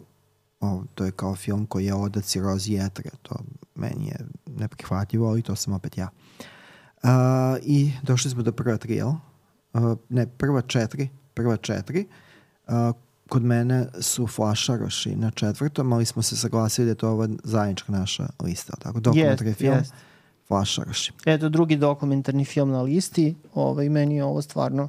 o, 0.60 0.82
to 0.94 1.04
je 1.04 1.10
kao 1.10 1.34
film 1.34 1.66
koji 1.66 1.86
je 1.86 1.94
oda 1.94 2.20
cirozi 2.20 2.72
jetre, 2.72 3.10
to 3.22 3.34
meni 3.78 4.06
je 4.06 4.16
neprihvatljivo, 4.46 5.28
ali 5.28 5.42
to 5.42 5.56
sam 5.56 5.72
opet 5.72 5.98
ja. 5.98 6.08
Uh, 7.02 7.10
I 7.62 7.92
došli 8.02 8.30
smo 8.30 8.42
do 8.42 8.52
prva 8.52 8.76
tri, 8.76 8.94
jel? 8.94 9.08
Uh, 9.08 9.96
ne, 10.08 10.26
prva 10.26 10.62
četiri, 10.62 11.08
prva 11.34 11.56
četiri. 11.56 12.06
Uh, 12.66 12.74
kod 13.28 13.42
mene 13.42 13.86
su 14.00 14.26
Flašaroši 14.26 15.16
na 15.16 15.30
četvrtom, 15.30 15.92
ali 15.92 16.04
smo 16.04 16.22
se 16.22 16.36
saglasili 16.36 16.84
da 16.84 16.90
je 16.90 16.94
to 16.94 17.10
ova 17.10 17.28
zajednička 17.44 17.92
naša 17.92 18.28
lista, 18.42 18.76
tako? 18.76 19.00
Dokumentarni 19.00 19.50
Jest, 19.50 19.58
film, 19.58 19.74
jest. 19.74 19.94
Flašaroši. 20.48 21.12
Eto, 21.26 21.48
drugi 21.48 21.76
dokumentarni 21.76 22.44
film 22.44 22.70
na 22.70 22.82
listi. 22.82 23.34
Ovaj, 23.54 23.88
meni 23.88 24.16
je 24.16 24.24
ovo 24.24 24.42
stvarno 24.42 24.88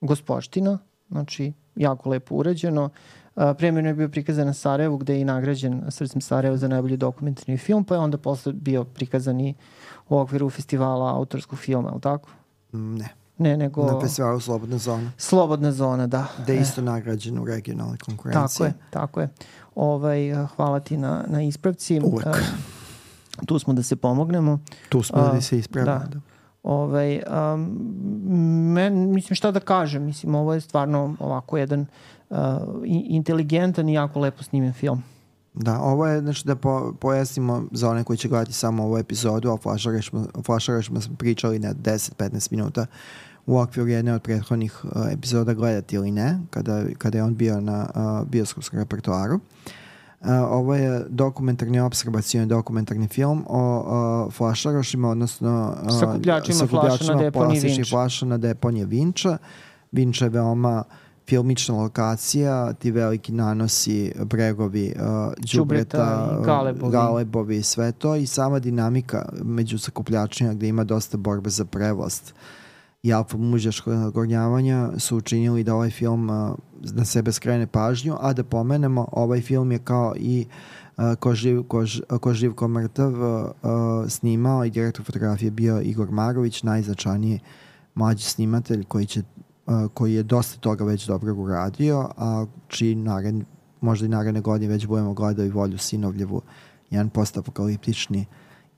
gospoština. 0.00 0.78
Znači, 1.10 1.52
jako 1.76 2.08
lepo 2.08 2.34
urađeno. 2.34 2.84
Uh, 2.84 2.90
Premijerno 3.34 3.90
je 3.90 3.94
bio 3.94 4.08
prikazan 4.08 4.46
na 4.46 4.52
Sarajevu 4.52 4.96
gde 4.96 5.14
je 5.14 5.20
i 5.20 5.24
nagrađen 5.24 5.82
Srcem 5.88 6.20
Sarajevo 6.20 6.56
za 6.56 6.68
najbolji 6.68 6.96
dokumentarni 6.96 7.58
film, 7.58 7.84
pa 7.84 7.94
je 7.94 8.00
onda 8.00 8.18
posle 8.18 8.52
bio 8.52 8.84
prikazan 8.84 9.40
i 9.40 9.54
u 10.08 10.18
okviru 10.18 10.50
festivala 10.50 11.14
autorskog 11.14 11.58
filma, 11.58 11.88
ali 11.92 12.00
tako? 12.00 12.28
Mm, 12.72 12.94
Ne, 12.94 13.08
Ne, 13.38 13.56
nego 13.56 13.86
na 13.86 14.00
festivalu 14.00 14.40
Slobodna 14.40 14.78
zona, 14.78 15.10
Slobodna 15.18 15.72
zona, 15.72 16.06
da. 16.06 16.26
da 16.46 16.52
je 16.52 16.58
E, 16.58 16.62
isto 16.62 16.82
nagrađen 16.82 17.38
u 17.38 17.44
regionalnoj 17.44 17.98
konkurenciji. 17.98 18.58
Tako 18.58 18.64
je, 18.64 18.74
tako 18.90 19.20
je. 19.20 19.28
Ovaj, 19.74 20.32
uh, 20.32 20.50
hvala 20.50 20.80
ti 20.80 20.96
na, 20.96 21.24
na 21.28 21.42
ispravci. 21.42 22.00
Uvek. 22.04 22.26
Uh, 22.26 22.32
tu 23.46 23.58
smo 23.58 23.72
da 23.72 23.82
se 23.82 23.96
pomognemo. 23.96 24.58
Tu 24.88 25.02
smo 25.02 25.18
A, 25.18 25.32
da 25.32 25.40
se 25.40 25.58
ispravimo. 25.58 25.98
da. 25.98 26.04
Da. 26.06 26.20
Ovaj, 26.62 27.22
um, 27.54 27.60
men, 28.72 29.14
mislim 29.14 29.34
šta 29.34 29.50
da 29.50 29.60
kažem, 29.60 30.02
mislim 30.02 30.34
ovo 30.34 30.54
je 30.54 30.60
stvarno 30.60 31.16
ovako 31.18 31.58
jedan 31.58 31.86
uh, 32.30 32.36
inteligentan 32.84 33.88
i 33.88 33.92
jako 33.92 34.20
lepo 34.20 34.42
snimljen 34.42 34.72
film. 34.72 35.02
Da, 35.54 35.80
ovo 35.80 36.06
je, 36.06 36.20
znači 36.20 36.46
da 36.46 36.56
po, 36.56 36.92
pojasnimo 37.00 37.64
za 37.72 37.90
one 37.90 38.04
koji 38.04 38.16
će 38.16 38.28
gledati 38.28 38.52
samo 38.52 38.84
ovu 38.84 38.98
epizodu, 38.98 39.50
a 39.50 39.52
o 40.34 40.42
Flašarašima 40.42 41.00
smo 41.00 41.16
pričali 41.16 41.58
na 41.58 41.74
10-15 41.74 42.48
minuta 42.50 42.86
u 43.46 43.58
okviru 43.58 43.88
jedne 43.88 44.14
od 44.14 44.22
prethodnih 44.22 44.84
uh, 44.84 44.90
epizoda 45.12 45.54
gledati 45.54 45.96
ili 45.96 46.10
ne, 46.10 46.40
kada, 46.50 46.84
kada 46.98 47.18
je 47.18 47.24
on 47.24 47.34
bio 47.34 47.60
na 47.60 47.90
uh, 47.94 48.28
bioskopskom 48.28 48.78
repertoaru. 48.78 49.34
Uh, 49.34 49.40
ovo 50.50 50.74
je 50.74 51.04
dokumentarni 51.08 51.80
observacioni 51.80 52.46
dokumentarni 52.46 53.08
film 53.08 53.44
o 53.48 54.26
uh, 54.26 54.32
flašarošima, 54.32 55.08
odnosno 55.08 55.76
uh, 55.82 55.98
Sakupljačima 56.00 56.66
flaša 56.66 57.14
na 57.14 57.30
plastičnih 57.30 57.86
flaša 57.90 58.26
na 58.26 58.38
deponije 58.38 58.86
Vinča. 58.86 59.38
Vinča 59.92 60.24
je 60.24 60.28
veoma 60.28 60.84
filmična 61.28 61.74
lokacija, 61.74 62.72
ti 62.72 62.90
veliki 62.90 63.32
nanosi, 63.32 64.12
bregovi, 64.24 64.94
uh, 64.96 65.02
Đubreta 65.52 65.56
đubreta, 65.56 66.38
i 66.42 66.44
galebovi. 66.44 66.92
galebovi 66.92 67.56
i 67.56 67.62
sve 67.62 67.92
to 67.92 68.16
i 68.16 68.26
sama 68.26 68.58
dinamika 68.58 69.28
među 69.42 69.78
sakupljačima 69.78 70.54
gde 70.54 70.68
ima 70.68 70.84
dosta 70.84 71.16
borbe 71.16 71.50
za 71.50 71.64
prevlast 71.64 72.34
i 73.02 73.12
alfa 73.12 73.36
mužaškog 73.36 73.94
nagornjavanja 73.94 74.90
su 74.98 75.16
učinili 75.16 75.64
da 75.64 75.74
ovaj 75.74 75.90
film 75.90 76.30
uh, 76.30 76.56
na 76.80 77.04
sebe 77.04 77.32
skrene 77.32 77.66
pažnju, 77.66 78.16
a 78.20 78.32
da 78.32 78.44
pomenemo, 78.44 79.08
ovaj 79.12 79.40
film 79.40 79.72
je 79.72 79.78
kao 79.78 80.14
i 80.16 80.46
uh, 80.96 81.14
ko 81.14 81.34
živ, 81.34 81.62
ko, 81.62 81.84
ž- 81.86 82.02
ko 82.20 82.34
živ, 82.34 82.54
ko 82.54 82.68
mrtav 82.68 83.12
uh, 83.12 83.50
snimao 84.08 84.64
i 84.64 84.70
direktor 84.70 85.04
fotografije 85.04 85.50
bio 85.50 85.80
Igor 85.80 86.10
Marović, 86.10 86.62
najznačajniji 86.62 87.40
mlađi 87.94 88.24
snimatelj 88.24 88.84
koji 88.84 89.06
će 89.06 89.22
koji 89.94 90.14
je 90.14 90.22
dosta 90.22 90.60
toga 90.60 90.84
već 90.84 91.06
dobro 91.06 91.34
uradio, 91.34 92.08
a 92.16 92.46
čiji 92.68 92.94
naredni, 92.94 93.44
možda 93.80 94.06
i 94.06 94.08
naredne 94.08 94.40
godine 94.40 94.72
već 94.72 94.86
budemo 94.86 95.14
gledali 95.14 95.50
Volju 95.50 95.78
Sinovljevu, 95.78 96.42
jedan 96.90 97.10
postapokaliptični 97.10 98.26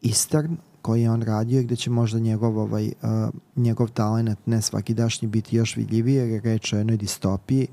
Eastern 0.04 0.56
koji 0.82 1.02
je 1.02 1.10
on 1.10 1.22
radio 1.22 1.60
i 1.60 1.64
gde 1.64 1.76
će 1.76 1.90
možda 1.90 2.18
njegov, 2.18 2.58
ovaj, 2.58 2.86
uh, 2.86 3.10
njegov 3.56 3.90
talent 3.90 4.38
ne 4.46 4.62
svakidašnji 4.62 5.28
biti 5.28 5.56
još 5.56 5.76
vidljiviji 5.76 6.14
jer 6.14 6.28
je 6.28 6.40
reč 6.40 6.72
o 6.72 6.76
jednoj 6.76 6.96
distopiji 6.96 7.66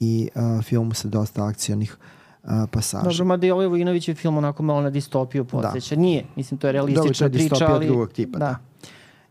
i 0.00 0.28
uh, 0.34 0.64
filmu 0.64 0.94
sa 0.94 1.08
dosta 1.08 1.46
akcionih 1.46 1.96
uh, 2.42 2.50
pasaža. 2.70 3.08
Dobro, 3.08 3.24
mada 3.24 3.46
i 3.46 3.50
ovaj 3.50 3.66
Vojinović 3.66 4.08
je 4.08 4.14
film 4.14 4.36
onako 4.36 4.62
malo 4.62 4.80
na 4.80 4.90
distopiju 4.90 5.44
podsjeća. 5.44 5.96
Nije, 5.96 6.24
mislim 6.36 6.58
to 6.58 6.66
je 6.66 6.72
realistična 6.72 7.02
Dobro, 7.02 7.18
to 7.18 7.24
je 7.24 7.30
priča, 7.30 7.42
distopija 7.42 7.74
ali... 7.74 7.86
drugog 7.86 8.12
tipa, 8.12 8.38
Da. 8.38 8.56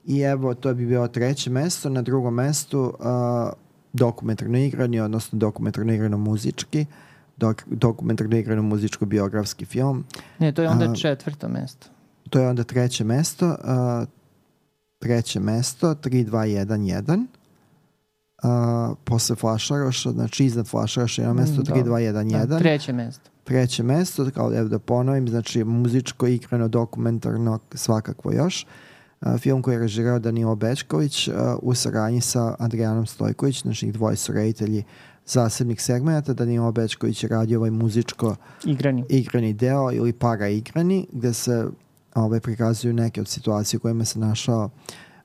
I 0.06 0.20
evo, 0.20 0.54
to 0.54 0.74
bi 0.74 0.86
bilo 0.86 1.08
treće 1.08 1.50
mesto. 1.50 1.90
Na 1.90 2.02
drugom 2.02 2.34
mestu 2.34 2.94
uh, 3.00 3.06
dokumentarno 3.94 4.58
igrani, 4.58 5.00
odnosno 5.00 5.40
dokumentarno 5.40 5.94
igrano 5.94 6.18
muzički, 6.18 6.86
dok, 7.38 7.64
dokumentarno 7.66 8.38
igrano 8.38 8.62
muzičko-biografski 8.62 9.66
film. 9.66 10.04
Ne, 10.40 10.52
to 10.52 10.62
je 10.62 10.70
onda 10.70 10.86
A- 10.92 10.96
četvrto 10.96 11.48
mesto. 11.50 11.88
To 12.34 12.40
je 12.40 12.48
onda 12.50 12.64
treće 12.64 13.04
mesto. 13.04 13.48
Uh, 13.48 14.08
treće 15.00 15.40
mesto, 15.40 15.96
3, 15.96 16.26
2, 16.26 16.66
1, 16.66 17.26
1. 18.44 18.90
Uh, 18.92 18.98
posle 19.04 19.36
Flašaroša, 19.36 20.12
znači 20.12 20.46
iznad 20.46 20.68
Flašaroša 20.68 21.22
je 21.22 21.28
na 21.28 21.34
mesto 21.34 21.62
Mm, 21.62 21.66
3, 21.66 21.84
da. 21.84 21.90
2, 21.90 22.14
1, 22.14 22.14
1. 22.14 22.46
Da, 22.46 22.58
treće 22.60 22.94
mesto. 22.94 23.30
treće 23.44 23.84
mesto, 23.84 24.30
kao 24.34 24.54
evo 24.56 24.70
da 24.70 24.80
ponovim, 24.80 25.28
znači 25.30 25.64
muzičko, 25.64 26.28
igrano, 26.28 26.68
dokumentarno, 26.68 27.60
svakakvo 27.74 28.32
još. 28.32 28.66
A, 29.20 29.38
film 29.38 29.62
koji 29.62 29.76
je 29.76 29.80
režirao 29.80 30.20
Danilo 30.20 30.56
Bečković 30.56 31.28
a, 31.28 31.58
u 31.62 31.74
saradnji 31.74 32.22
sa 32.22 32.56
Adrijanom 32.60 33.06
Stojković, 33.06 33.62
znači 33.62 33.86
njih 33.86 33.94
dvoje 33.94 34.16
su 34.16 34.34
reditelji 34.34 34.84
zasebnih 35.26 35.82
segmenta. 35.82 36.34
Danilo 36.34 36.72
Bečković 36.72 37.24
je 37.24 37.30
radio 37.30 37.60
ovaj 37.60 37.72
muzičko 37.72 38.36
Igrani. 38.66 39.04
igrani 39.10 39.54
deo 39.54 39.92
ili 39.92 40.14
para 40.14 40.48
igrani, 40.48 41.08
gde 41.12 41.34
se 41.34 41.68
ovaj, 42.16 42.40
prikazuju 42.40 42.94
neke 42.94 43.22
od 43.22 43.28
situacija 43.28 43.78
u 43.78 43.82
kojima 43.82 44.06
se 44.06 44.20
našao 44.20 44.70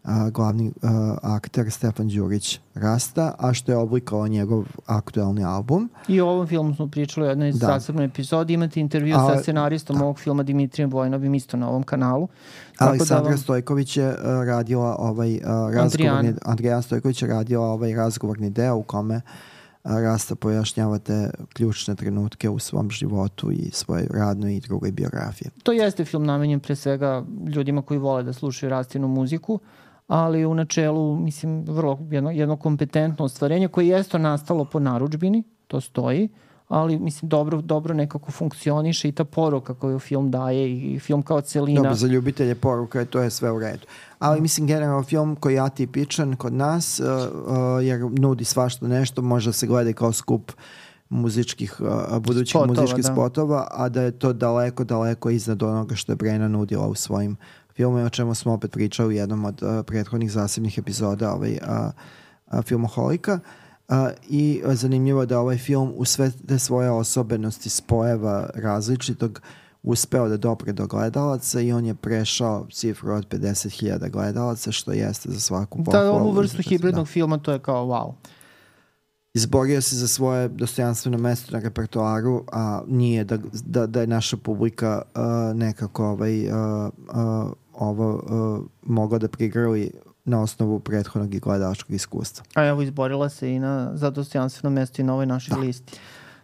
a, 0.05 0.31
glavni 0.31 0.73
a, 0.83 1.17
akter 1.23 1.71
Stefan 1.71 2.09
Đurić 2.09 2.61
Rasta, 2.75 3.35
a 3.39 3.55
što 3.55 3.73
je 3.73 3.79
oblikovao 3.79 4.29
njegov 4.29 4.65
aktuelni 4.87 5.45
album. 5.45 5.91
I 6.09 6.21
o 6.21 6.29
ovom 6.29 6.47
filmu 6.47 6.75
smo 6.75 6.87
pričali 6.87 7.27
u 7.27 7.29
jednoj 7.29 7.53
Da. 7.53 7.59
zasebnoj 7.59 8.05
epizodi. 8.05 8.53
Imate 8.53 8.81
intervju 8.81 9.17
A, 9.17 9.27
sa 9.27 9.43
scenaristom 9.43 10.03
ovog 10.03 10.19
filma 10.19 10.43
Dimitrijem 10.43 10.91
Vojnovim 10.91 11.35
isto 11.35 11.57
na 11.57 11.69
ovom 11.69 11.83
kanalu. 11.83 12.29
Aleksandra 12.79 13.25
da 13.25 13.29
vam- 13.29 13.39
Stojković 13.39 13.97
je 13.97 14.17
radila 14.47 14.97
ovaj 14.99 15.35
uh, 15.35 15.41
razgovorni 15.75 16.35
Andrijan 16.45 16.83
Stojković 16.83 17.23
je 17.23 17.29
radila 17.29 17.67
ovaj 17.67 17.95
razgovorni 17.95 18.51
deo 18.51 18.77
u 18.77 18.83
kome 18.83 19.17
uh, 19.17 19.23
Rasta 19.89 20.35
pojašnjava 20.35 20.99
te 20.99 21.31
ključne 21.53 21.95
trenutke 21.95 22.49
u 22.49 22.59
svom 22.59 22.91
životu 22.91 23.53
i 23.53 23.71
svojoj 23.73 24.07
radnoj 24.11 24.57
i 24.57 24.61
drugoj 24.61 24.93
biografiji. 24.93 25.51
To 25.63 25.73
jeste 25.73 26.05
film 26.05 26.25
namenjen 26.25 26.61
pre 26.61 26.77
svega 26.77 27.25
ljudima 27.55 27.83
koji 27.83 27.99
vole 27.99 28.23
da 28.23 28.33
slušaju 28.33 28.71
rastinu 28.71 29.09
muziku, 29.09 29.61
ali 30.07 30.47
u 30.47 30.55
načelu, 30.55 31.17
mislim, 31.17 31.65
vrlo 31.69 31.99
jedno, 32.11 32.31
jedno 32.31 32.57
kompetentno 32.57 33.25
ostvarenje 33.25 33.69
koje 33.69 33.89
jeste 33.89 34.19
nastalo 34.19 34.65
po 34.65 34.81
naručbini, 34.81 35.43
to 35.67 35.81
stoji, 35.81 36.29
ali 36.69 36.99
mislim 36.99 37.29
dobro, 37.29 37.61
dobro 37.61 37.95
nekako 37.95 38.33
funkcioniše 38.33 39.09
i 39.09 39.13
ta 39.13 39.25
poruka 39.25 39.75
koju 39.75 39.99
film 39.99 40.31
daje 40.31 40.95
i 40.95 40.99
film 40.99 41.23
kao 41.23 41.41
celina. 41.41 41.81
Dobro, 41.81 41.95
za 41.95 42.07
ljubitelje 42.07 42.55
poruka 42.55 42.99
je 43.01 43.05
to 43.05 43.21
je 43.21 43.31
sve 43.31 43.53
u 43.53 43.59
redu. 43.59 43.87
Ali 44.19 44.41
mislim 44.41 44.67
generalno 44.67 45.03
film 45.03 45.37
koji 45.37 45.55
je 45.55 45.61
atipičan 45.61 46.37
kod 46.37 46.53
nas 46.53 47.01
uh, 47.01 47.07
uh, 47.07 47.87
jer 47.87 48.01
nudi 48.01 48.45
svašta 48.45 48.89
nešto, 48.89 49.23
može 49.23 49.53
se 49.53 49.67
gleda 49.67 49.93
kao 49.93 50.13
skup 50.13 50.53
muzičkih, 51.09 51.81
uh, 51.81 52.19
budućih 52.19 52.51
Spotova, 52.51 52.81
muzičkih 52.81 53.05
da. 53.05 53.13
spotova, 53.13 53.69
a 53.71 53.89
da 53.89 54.03
je 54.03 54.11
to 54.11 54.33
daleko, 54.33 54.85
daleko 54.85 55.31
iznad 55.31 55.63
onoga 55.63 55.95
što 55.95 56.13
je 56.13 56.17
Brena 56.17 56.49
nudila 56.49 56.87
u 56.87 56.95
svojim 56.95 57.37
filmima, 57.75 58.07
o 58.07 58.11
čemu 58.11 58.35
smo 58.35 58.53
opet 58.53 58.71
pričali 58.71 59.09
u 59.09 59.13
jednom 59.13 59.45
od 59.45 59.63
uh, 59.63 59.85
prethodnih 59.87 60.31
zasebnih 60.31 60.79
epizoda 60.79 61.33
ovaj, 61.33 61.53
uh, 61.53 61.93
uh, 62.53 62.63
filmoholika. 62.65 63.33
Uh, 63.33 63.68
I 64.29 64.63
zanimljivo 64.67 65.27
da 65.27 65.41
ovaj 65.41 65.59
film 65.59 65.93
u 65.97 66.05
sve 66.05 66.31
te 66.49 66.59
svoje 66.59 66.91
osobenosti 66.91 67.69
spojeva 67.69 68.51
različitog 68.55 69.41
uspeo 69.83 70.29
da 70.29 70.37
dopre 70.37 70.73
do 70.73 70.87
gledalaca 70.87 71.61
i 71.61 71.73
on 71.73 71.87
je 71.87 71.95
prešao 71.95 72.67
cifru 72.73 73.13
od 73.13 73.29
50.000 73.29 74.11
gledalaca, 74.11 74.73
što 74.73 74.93
jeste 74.93 75.31
za 75.31 75.41
svaku 75.41 75.85
pohvalu. 75.85 76.05
Da, 76.05 76.13
ovu 76.13 76.33
vrstu 76.33 76.57
Da. 76.57 76.63
hibridnog 76.69 77.09
filma 77.09 77.39
to 77.39 77.53
je 77.53 77.59
kao 77.59 77.87
wow. 77.87 78.13
Izborio 79.35 79.83
se 79.83 79.97
za 79.97 80.09
svoje 80.09 80.49
dostojanstveno 80.49 81.19
mesto 81.19 81.53
na 81.53 81.59
repertoaru, 81.59 82.45
a 82.53 82.83
nije 82.87 83.25
da, 83.25 83.39
da, 83.53 83.87
da 83.87 84.01
je 84.01 84.07
naša 84.07 84.37
publika 84.37 85.03
uh, 85.03 85.57
nekako 85.57 86.07
ovaj, 86.07 86.49
uh, 86.49 86.55
uh, 87.09 87.53
ovo 87.75 88.15
uh, 88.15 88.67
mogla 88.83 89.19
da 89.19 89.29
prigrli 89.29 89.91
na 90.29 90.41
osnovu 90.43 90.81
prethodnog 90.81 91.35
i 91.35 91.41
gledalačkog 91.41 91.95
iskustva. 91.95 92.45
A 92.55 92.65
evo 92.65 92.83
izborila 92.83 93.29
se 93.29 93.53
i 93.55 93.59
na, 93.59 93.91
za 93.95 94.11
dostojanstveno 94.11 94.75
mesto 94.75 95.03
i 95.03 95.05
na 95.05 95.13
ovoj 95.13 95.27
našoj 95.27 95.55
Da. 95.55 95.61
listi. 95.61 95.99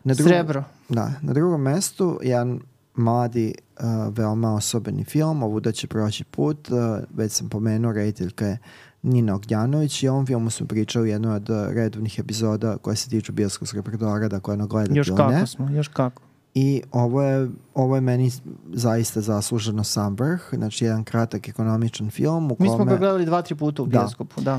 Na 0.04 0.14
drugom, 0.14 0.32
Srebro. 0.32 0.64
Da, 0.88 1.12
na 1.22 1.32
drugom 1.32 1.62
mestu 1.62 2.20
jedan 2.22 2.60
mladi, 2.94 3.54
uh, 3.80 3.84
veoma 4.16 4.54
osobeni 4.54 5.04
film, 5.04 5.42
ovuda 5.42 5.72
će 5.72 5.86
proći 5.86 6.24
put, 6.24 6.68
uh, 6.70 6.76
već 7.14 7.32
sam 7.32 7.48
pomenuo, 7.48 7.92
rediteljka 7.92 8.46
je 8.46 8.58
Nina 9.02 9.34
Ognjanović 9.34 10.02
i 10.02 10.08
o 10.08 10.12
ovom 10.12 10.26
filmu 10.26 10.50
smo 10.50 10.66
pričali 10.66 11.02
u 11.04 11.06
jednoj 11.06 11.36
od 11.36 11.48
redovnih 11.70 12.18
epizoda 12.18 12.76
koje 12.76 12.96
se 12.96 13.10
tiču 13.10 13.32
bioskopskog 13.32 13.76
repertoara, 13.86 14.28
dakle 14.28 14.54
ono 14.54 14.66
gledati 14.66 14.98
Još 14.98 15.08
kako 15.16 15.32
ne. 15.32 15.46
smo, 15.46 15.70
još 15.70 15.88
kako. 15.88 16.22
I 16.54 16.82
ovo 16.92 17.22
je, 17.22 17.50
ovo 17.74 17.94
je 17.94 18.00
meni 18.00 18.30
zaista 18.72 19.20
zasluženo 19.20 19.84
sam 19.84 20.14
vrh, 20.14 20.40
znači 20.52 20.84
jedan 20.84 21.04
kratak 21.04 21.48
ekonomičan 21.48 22.10
film 22.10 22.52
u 22.52 22.56
Mi 22.58 22.68
smo 22.68 22.78
ga 22.78 22.84
kome, 22.84 22.98
gledali 22.98 23.26
dva, 23.26 23.42
tri 23.42 23.54
puta 23.54 23.82
u 23.82 23.86
Da. 23.86 23.98
bioskopu, 23.98 24.40
da. 24.40 24.54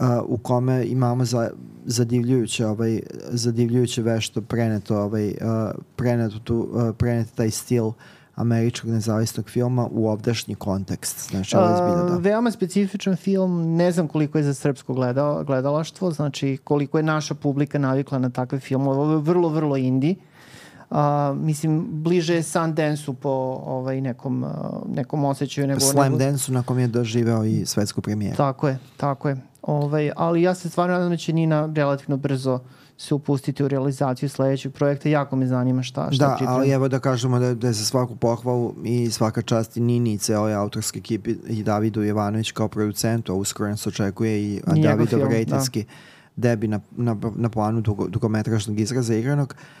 uh, 0.00 0.06
u 0.26 0.38
kome 0.38 0.86
imamo 0.86 1.24
za, 1.24 1.50
zadivljujuće, 1.84 2.66
ovaj, 2.66 3.00
zadivljujuće 3.28 4.02
vešto 4.02 4.40
preneto, 4.40 5.02
ovaj, 5.02 5.28
uh, 5.28 5.34
preneto, 5.96 6.38
tu, 6.38 6.68
uh, 6.72 6.96
preneto 6.98 7.30
taj 7.34 7.50
stil 7.50 7.92
američkog 8.34 8.90
nezavisnog 8.90 9.48
filma 9.48 9.88
u 9.90 10.08
ovdašnji 10.08 10.54
kontekst. 10.54 11.30
Znači, 11.30 11.56
ovo 11.56 11.66
je 11.66 11.76
zbilja, 11.76 12.08
da. 12.08 12.16
Veoma 12.16 12.50
specifičan 12.50 13.16
film, 13.16 13.76
ne 13.76 13.92
znam 13.92 14.08
koliko 14.08 14.38
je 14.38 14.44
za 14.44 14.54
srpsko 14.54 14.94
gleda, 14.94 15.42
gledalaštvo, 15.46 16.10
znači 16.10 16.58
koliko 16.64 16.98
je 16.98 17.02
naša 17.02 17.34
publika 17.34 17.78
navikla 17.78 18.18
na 18.18 18.30
takve 18.30 18.60
filmove. 18.60 18.98
Ovo 18.98 19.12
je 19.12 19.18
vrlo, 19.18 19.48
vrlo 19.48 19.76
indie. 19.76 20.14
A, 20.90 21.34
mislim, 21.36 21.86
bliže 21.90 22.34
je 22.34 22.42
Sundance-u 22.42 23.14
po 23.14 23.30
ovaj, 23.66 24.00
nekom, 24.00 24.44
a, 24.44 24.80
nekom 24.88 25.24
osjećaju. 25.24 25.66
Nego, 25.66 25.80
Slam 25.80 26.12
nego, 26.12 26.24
Dance-u 26.24 26.54
na 26.54 26.62
kom 26.62 26.78
je 26.78 26.86
doživeo 26.86 27.44
i 27.44 27.66
svetsku 27.66 28.00
premijeru. 28.00 28.36
Tako 28.36 28.68
je, 28.68 28.78
tako 28.96 29.28
je. 29.28 29.36
Ovaj, 29.62 30.10
ali 30.16 30.42
ja 30.42 30.54
se 30.54 30.68
stvarno 30.70 30.94
nadam 30.94 31.10
da 31.10 31.16
će 31.16 31.32
Nina 31.32 31.72
relativno 31.74 32.16
brzo 32.16 32.58
se 32.98 33.14
upustiti 33.14 33.64
u 33.64 33.68
realizaciju 33.68 34.28
sledećeg 34.28 34.72
projekta. 34.72 35.08
Jako 35.08 35.36
me 35.36 35.46
zanima 35.46 35.82
šta, 35.82 36.12
šta 36.12 36.28
Da, 36.28 36.34
priprema. 36.34 36.52
ali 36.52 36.70
evo 36.70 36.88
da 36.88 36.98
kažemo 36.98 37.38
da, 37.38 37.54
da 37.54 37.66
je 37.66 37.72
za 37.72 37.84
svaku 37.84 38.16
pohvalu 38.16 38.74
i 38.84 39.10
svaka 39.10 39.42
čast 39.42 39.76
i 39.76 39.80
Nini 39.80 40.12
i 40.12 40.18
celoj 40.18 40.54
autorske 40.54 40.98
ekipi 40.98 41.34
i 41.48 41.62
Davidu 41.62 42.02
Jovanović 42.02 42.50
kao 42.50 42.68
producentu, 42.68 43.32
a 43.32 43.36
uskoro 43.36 43.70
nas 43.70 43.86
očekuje 43.86 44.42
i 44.42 44.60
njegov 44.74 44.82
Davidov 44.82 45.28
rejtinski 45.30 45.84
debi 46.36 46.68
na, 46.68 46.80
na, 46.96 47.16
na 47.36 47.48
planu 47.48 47.80
dugo, 47.80 48.08
dugometražnog 48.08 48.80
izraza 48.80 49.14
igranog, 49.14 49.54
uh, 49.56 49.80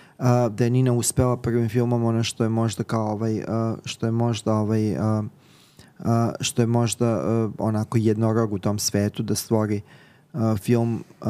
da 0.50 0.64
je 0.64 0.70
Nina 0.70 0.92
uspela 0.92 1.36
prvim 1.36 1.68
filmom 1.68 2.04
ono 2.04 2.22
što 2.22 2.44
je 2.44 2.48
možda 2.48 2.84
kao 2.84 3.12
ovaj, 3.12 3.38
uh, 3.38 3.44
što 3.84 4.06
je 4.06 4.12
možda 4.12 4.54
ovaj, 4.54 4.92
uh, 4.92 5.24
uh, 5.98 6.06
što 6.40 6.62
je 6.62 6.66
možda 6.66 7.16
uh, 7.16 7.52
onako 7.58 7.98
jednorog 7.98 8.52
u 8.52 8.58
tom 8.58 8.78
svetu 8.78 9.22
da 9.22 9.34
stvori 9.34 9.80
uh, 10.32 10.58
film 10.58 11.04
uh, 11.20 11.26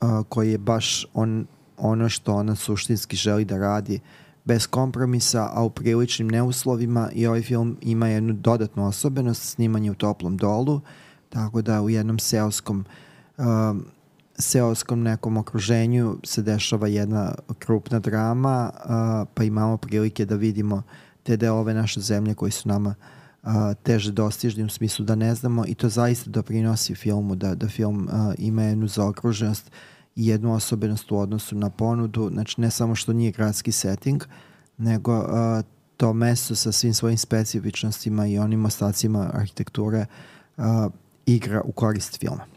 uh, 0.00 0.26
koji 0.28 0.50
je 0.50 0.58
baš 0.58 1.06
on, 1.14 1.46
ono 1.76 2.08
što 2.08 2.34
ona 2.34 2.54
suštinski 2.54 3.16
želi 3.16 3.44
da 3.44 3.58
radi 3.58 4.00
bez 4.44 4.66
kompromisa, 4.66 5.50
a 5.52 5.62
u 5.62 5.70
priličnim 5.70 6.28
neuslovima 6.28 7.10
i 7.12 7.26
ovaj 7.26 7.42
film 7.42 7.76
ima 7.80 8.08
jednu 8.08 8.32
dodatnu 8.32 8.86
osobenost, 8.86 9.42
snimanje 9.42 9.90
u 9.90 9.94
toplom 9.94 10.36
dolu, 10.36 10.80
tako 11.28 11.62
da 11.62 11.82
u 11.82 11.90
jednom 11.90 12.18
seoskom 12.18 12.84
seoskom 14.38 15.02
nekom 15.02 15.36
okruženju 15.36 16.18
se 16.24 16.42
dešava 16.42 16.88
jedna 16.88 17.34
krupna 17.58 17.98
drama, 17.98 18.70
uh, 18.74 19.28
pa 19.34 19.44
imamo 19.44 19.76
prilike 19.76 20.24
da 20.24 20.34
vidimo 20.34 20.82
te 21.22 21.36
delove 21.36 21.74
naše 21.74 22.00
zemlje 22.00 22.34
koji 22.34 22.52
su 22.52 22.68
nama 22.68 22.94
uh, 23.42 23.50
teže 23.82 24.12
dostižni 24.12 24.64
u 24.64 24.68
smislu 24.68 25.04
da 25.04 25.14
ne 25.14 25.34
znamo 25.34 25.64
i 25.66 25.74
to 25.74 25.88
zaista 25.88 26.30
doprinosi 26.30 26.94
filmu, 26.94 27.34
da, 27.34 27.54
da 27.54 27.68
film 27.68 28.08
uh, 28.12 28.34
ima 28.38 28.62
jednu 28.62 28.88
zaokruženost 28.88 29.70
i 30.16 30.26
jednu 30.26 30.54
osobenost 30.54 31.12
u 31.12 31.18
odnosu 31.18 31.56
na 31.56 31.70
ponudu, 31.70 32.30
znači 32.32 32.60
ne 32.60 32.70
samo 32.70 32.94
što 32.94 33.12
nije 33.12 33.32
gradski 33.32 33.72
setting, 33.72 34.24
nego 34.76 35.18
uh, 35.18 35.26
to 35.96 36.12
mesto 36.12 36.54
sa 36.54 36.72
svim 36.72 36.94
svojim 36.94 37.18
specifičnostima 37.18 38.26
i 38.26 38.38
onim 38.38 38.64
ostacima 38.64 39.30
arhitekture 39.34 40.06
uh, 40.56 40.64
igra 41.26 41.60
u 41.64 41.72
korist 41.72 42.20
filma. 42.20 42.53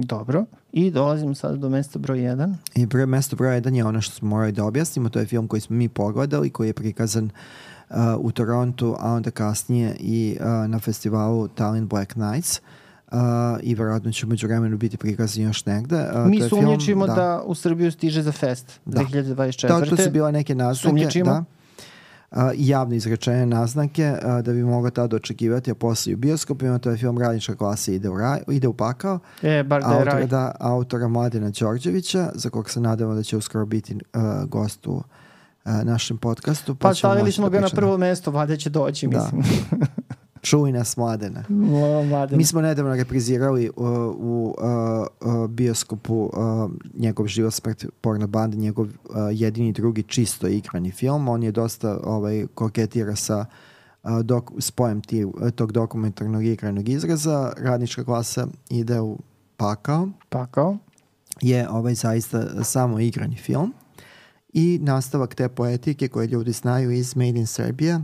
Dobro. 0.00 0.44
I 0.72 0.90
dolazimo 0.90 1.34
sad 1.34 1.56
do 1.56 1.68
mesta 1.68 1.98
broj 1.98 2.18
1. 2.18 2.54
I 2.74 2.86
broj, 2.86 3.06
mesto 3.06 3.36
broj 3.36 3.60
1 3.60 3.74
je 3.74 3.84
ono 3.84 4.00
što 4.00 4.14
smo 4.14 4.28
morali 4.28 4.52
da 4.52 4.64
objasnimo, 4.64 5.08
to 5.08 5.18
je 5.18 5.26
film 5.26 5.48
koji 5.48 5.60
smo 5.60 5.76
mi 5.76 5.88
pogledali, 5.88 6.50
koji 6.50 6.68
je 6.68 6.72
prikazan 6.72 7.30
uh, 7.90 7.96
u 8.18 8.32
Torontu, 8.32 8.96
a 8.98 9.12
onda 9.12 9.30
kasnije 9.30 9.96
i 10.00 10.36
uh, 10.40 10.46
na 10.70 10.78
festivalu 10.78 11.48
Tallinn 11.48 11.88
Black 11.88 12.16
Nights. 12.16 12.60
Uh, 13.12 13.16
i 13.62 13.74
verovatno 13.74 14.12
će 14.12 14.26
umeđu 14.26 14.46
vremenu 14.46 14.76
biti 14.78 14.96
prikazan 14.96 15.42
još 15.44 15.66
negde. 15.66 15.96
Uh, 16.14 16.26
Mi 16.26 16.40
sumnjičimo 16.40 17.06
film- 17.06 17.16
da. 17.16 17.42
u 17.46 17.54
Srbiju 17.54 17.92
stiže 17.92 18.22
za 18.22 18.32
fest 18.32 18.80
Da. 18.86 19.02
2024. 19.02 19.68
Da, 19.68 19.86
to 19.86 19.96
su 19.96 20.10
bile 20.10 20.32
neke 20.32 20.54
naznake. 20.54 20.88
Sumnjičimo. 20.88 21.30
Da. 21.30 21.44
I 22.54 22.68
javno 22.68 22.94
izrečene 22.94 23.46
naznake 23.46 24.14
da 24.42 24.52
bi 24.52 24.62
mogao 24.62 24.90
tada 24.90 25.16
očekivati, 25.16 25.70
a 25.70 25.74
posle 25.74 26.10
i 26.10 26.14
u 26.14 26.18
bioskopima, 26.18 26.78
to 26.78 26.90
je 26.90 26.96
film 26.96 27.18
Radnička 27.18 27.56
klasa 27.56 27.92
ide 27.92 28.08
u, 28.08 28.18
raj, 28.18 28.40
ide 28.48 28.68
u 28.68 28.72
pakao, 28.72 29.18
E, 29.42 29.62
bar 29.62 29.82
da 29.82 29.88
je 29.88 29.94
autora, 29.94 30.12
raj. 30.12 30.26
da, 30.26 30.52
autora 30.60 31.08
Mladena 31.08 31.50
Đorđevića, 31.50 32.30
za 32.34 32.50
kog 32.50 32.70
se 32.70 32.80
nadamo 32.80 33.14
da 33.14 33.22
će 33.22 33.36
uskoro 33.36 33.66
biti 33.66 33.94
uh, 33.94 34.00
gost 34.48 34.86
u 34.86 34.92
uh, 34.92 35.02
našem 35.84 36.18
podcastu. 36.18 36.74
Pa 36.74 36.94
ćemo 36.94 37.12
stavili 37.12 37.32
smo 37.32 37.48
da 37.48 37.58
ga 37.58 37.60
na 37.60 37.68
prvo 37.68 37.98
mesto, 37.98 38.30
valjda 38.30 38.56
će 38.56 38.70
doći, 38.70 39.06
Da. 39.06 39.30
Čuj 40.42 40.72
nas 40.72 40.96
Mladena. 40.96 41.44
Mla- 41.48 42.08
Mladen. 42.08 42.38
Mi 42.38 42.44
smo 42.44 42.60
nedavno 42.60 42.94
reprizirali 42.94 43.70
uh, 43.76 43.86
u 44.16 44.54
uh, 44.58 45.34
uh, 45.34 45.50
bioskopu 45.50 46.14
uh, 46.14 46.70
njegov 46.94 47.26
život 47.26 47.54
smrt 47.54 47.86
porno 48.00 48.26
bande, 48.26 48.56
njegov 48.56 48.86
uh, 48.86 48.92
jedini 49.32 49.72
drugi 49.72 50.02
čisto 50.02 50.48
igrani 50.48 50.90
film. 50.90 51.28
On 51.28 51.42
je 51.42 51.52
dosta 51.52 52.00
ovaj, 52.04 52.46
koketira 52.54 53.16
sa 53.16 53.44
uh, 54.02 54.20
dok, 54.20 54.50
spojem 54.58 55.00
ti, 55.00 55.26
tog 55.54 55.72
dokumentarnog 55.72 56.44
igranog 56.44 56.88
izraza. 56.88 57.52
Radnička 57.58 58.04
klasa 58.04 58.46
ide 58.70 59.00
u 59.00 59.18
pakao. 59.56 60.08
Pakao. 60.28 60.76
Je 61.40 61.68
ovaj 61.70 61.94
zaista 61.94 62.64
samo 62.64 63.00
igrani 63.00 63.36
film. 63.36 63.72
I 64.52 64.78
nastavak 64.82 65.34
te 65.34 65.48
poetike 65.48 66.08
koje 66.08 66.26
ljudi 66.26 66.52
znaju 66.52 66.90
iz 66.90 67.16
Made 67.16 67.38
in 67.38 67.46
Serbia 67.46 68.00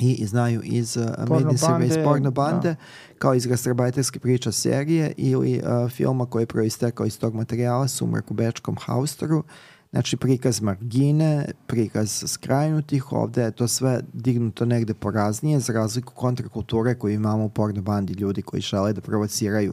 i 0.00 0.26
znaju 0.26 0.60
iz 0.64 0.96
uh, 0.96 1.04
Made 1.28 1.50
in 1.50 1.58
Serbia 1.58 1.86
iz 1.86 1.96
bande, 1.96 2.04
porno 2.04 2.30
da. 2.30 2.34
bande 2.34 2.76
kao 3.18 3.34
iz 3.34 3.46
gastarbajterske 3.46 4.18
priča 4.18 4.52
serije 4.52 5.12
ili 5.16 5.62
uh, 5.64 5.90
filma 5.90 6.26
koji 6.26 6.42
je 6.42 6.46
proistekao 6.46 7.06
iz 7.06 7.18
tog 7.18 7.34
materijala 7.34 7.88
Sumrak 7.88 8.30
u 8.30 8.34
Bečkom 8.34 8.76
haustoru. 8.80 9.44
Znači 9.90 10.16
prikaz 10.16 10.60
margine, 10.60 11.46
prikaz 11.66 12.24
skrajnutih, 12.26 13.12
ovde 13.12 13.42
je 13.42 13.50
to 13.50 13.68
sve 13.68 14.00
dignuto 14.12 14.64
negde 14.64 14.94
poraznije 14.94 15.60
za 15.60 15.72
razliku 15.72 16.14
kontrakulture 16.14 16.94
koju 16.94 17.14
imamo 17.14 17.44
u 17.44 17.48
porno 17.48 17.82
bandi 17.82 18.12
ljudi 18.12 18.42
koji 18.42 18.60
žele 18.60 18.92
da 18.92 19.00
provociraju 19.00 19.72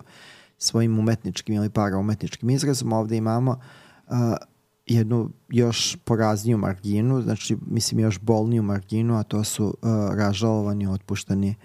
svojim 0.58 0.99
umetničkim 0.99 1.55
ili 1.55 1.69
paraumetničkim 1.69 2.49
izrazom. 2.49 2.93
Ovde 2.93 3.17
imamo 3.17 3.51
uh, 4.08 4.15
jednu 4.89 5.30
još 5.49 5.97
porazniju 6.04 6.58
marginu, 6.58 7.21
znači 7.21 7.58
mislim 7.67 7.99
još 7.99 8.19
bolniju 8.19 8.63
marginu, 8.63 9.17
a 9.17 9.23
to 9.23 9.43
su 9.43 9.65
uh, 9.65 9.73
ražalovani, 10.15 10.88
otpuštani 10.88 11.56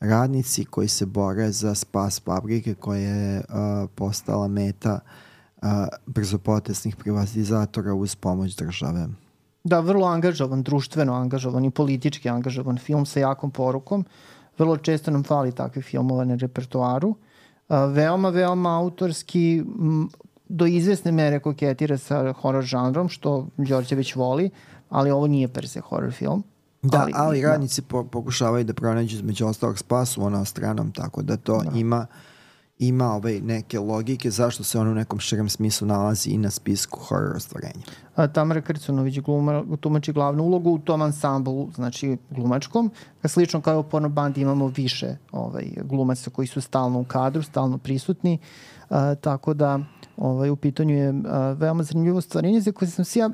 radnici 0.00 0.64
koji 0.64 0.88
se 0.88 1.06
bore 1.06 1.50
za 1.50 1.74
spas 1.74 2.22
fabrike 2.24 2.74
koja 2.74 3.00
je 3.00 3.38
uh, 3.38 3.90
postala 3.94 4.48
meta 4.48 4.98
uh, 5.62 5.68
brzopotesnih 6.06 6.96
privatizatora 6.96 7.94
uz 7.94 8.16
pomoć 8.16 8.56
države. 8.56 9.08
Da, 9.64 9.80
vrlo 9.80 10.06
angažovan, 10.06 10.62
društveno 10.62 11.14
angažovan 11.14 11.64
i 11.64 11.70
politički 11.70 12.28
angažovan 12.28 12.78
film 12.78 13.06
sa 13.06 13.20
jakom 13.20 13.50
porukom. 13.50 14.04
Vrlo 14.58 14.76
često 14.76 15.10
nam 15.10 15.24
fali 15.24 15.52
takve 15.52 15.82
filmova 15.82 16.24
na 16.24 16.34
repertoaru. 16.34 17.14
A, 17.68 17.84
veoma, 17.84 18.28
veoma 18.28 18.78
autorski, 18.78 19.58
m, 19.58 20.08
do 20.52 20.66
izvesne 20.66 21.12
mere 21.12 21.40
koketira 21.40 21.98
sa 21.98 22.32
horror 22.32 22.64
žanrom, 22.64 23.08
što 23.08 23.46
Đorđević 23.56 24.14
voli, 24.14 24.50
ali 24.88 25.10
ovo 25.10 25.26
nije 25.26 25.48
per 25.48 25.68
se 25.68 25.80
horror 25.80 26.12
film. 26.12 26.42
Da, 26.82 27.00
ali, 27.00 27.12
ali 27.16 27.40
da. 27.40 27.48
radnici 27.48 27.80
da. 27.80 27.86
po, 27.88 28.04
pokušavaju 28.04 28.64
da 28.64 28.74
pronađu 28.74 29.16
između 29.16 29.46
ostalog 29.46 29.78
spasu 29.78 30.22
ono 30.22 30.44
stranom, 30.44 30.92
tako 30.92 31.22
da 31.22 31.36
to 31.36 31.62
da. 31.62 31.78
ima 31.78 32.06
ima 32.88 33.12
ovaj 33.14 33.40
neke 33.40 33.78
logike 33.78 34.30
zašto 34.30 34.64
se 34.64 34.78
on 34.78 34.88
u 34.88 34.94
nekom 34.94 35.18
širem 35.18 35.48
smislu 35.48 35.86
nalazi 35.86 36.30
i 36.30 36.38
na 36.38 36.50
spisku 36.50 37.00
horror 37.00 37.36
ostvarenja. 37.36 37.82
A, 38.16 38.26
Tamara 38.26 38.60
Krcunović 38.60 39.18
gluma, 39.18 39.62
tumači 39.80 40.12
glavnu 40.12 40.44
ulogu 40.44 40.70
u 40.70 40.78
tom 40.78 41.02
ansamblu, 41.02 41.70
znači 41.74 42.16
glumačkom. 42.30 42.90
Slično 43.24 43.60
kao 43.60 43.80
u 43.80 43.82
porno 43.82 44.08
bandi 44.08 44.40
imamo 44.40 44.66
više 44.66 45.16
ovaj, 45.32 45.64
glumaca 45.84 46.30
koji 46.30 46.48
su 46.48 46.60
stalno 46.60 47.00
u 47.00 47.04
kadru, 47.04 47.42
stalno 47.42 47.78
prisutni, 47.78 48.38
a, 48.90 49.14
tako 49.14 49.54
da 49.54 49.78
ovaj, 50.16 50.50
u 50.50 50.56
pitanju 50.56 50.94
je 50.94 51.14
a, 51.26 51.52
veoma 51.52 51.82
zanimljivo 51.82 52.20
stvarenje 52.20 52.60
za 52.60 52.72
koje 52.72 52.90
sam 52.90 53.04
se 53.04 53.18
ja 53.18 53.30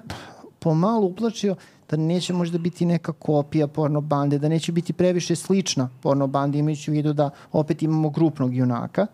pomalo 0.59 1.07
uplačio 1.07 1.57
da 1.91 1.97
neće 1.97 2.33
možda 2.33 2.59
biti 2.59 2.87
neka 2.87 3.13
kopija 3.13 3.67
porno 3.67 4.01
bande, 4.01 4.39
da 4.39 4.49
neće 4.49 4.73
biti 4.73 4.93
previše 4.93 5.37
slična 5.37 5.89
porno 6.03 6.27
bandi, 6.27 6.59
imajući 6.59 6.91
u 6.91 6.95
vidu 6.95 7.13
da 7.13 7.31
opet 7.53 7.83
imamo 7.83 8.11
grupnog 8.11 8.55
junaka, 8.55 9.07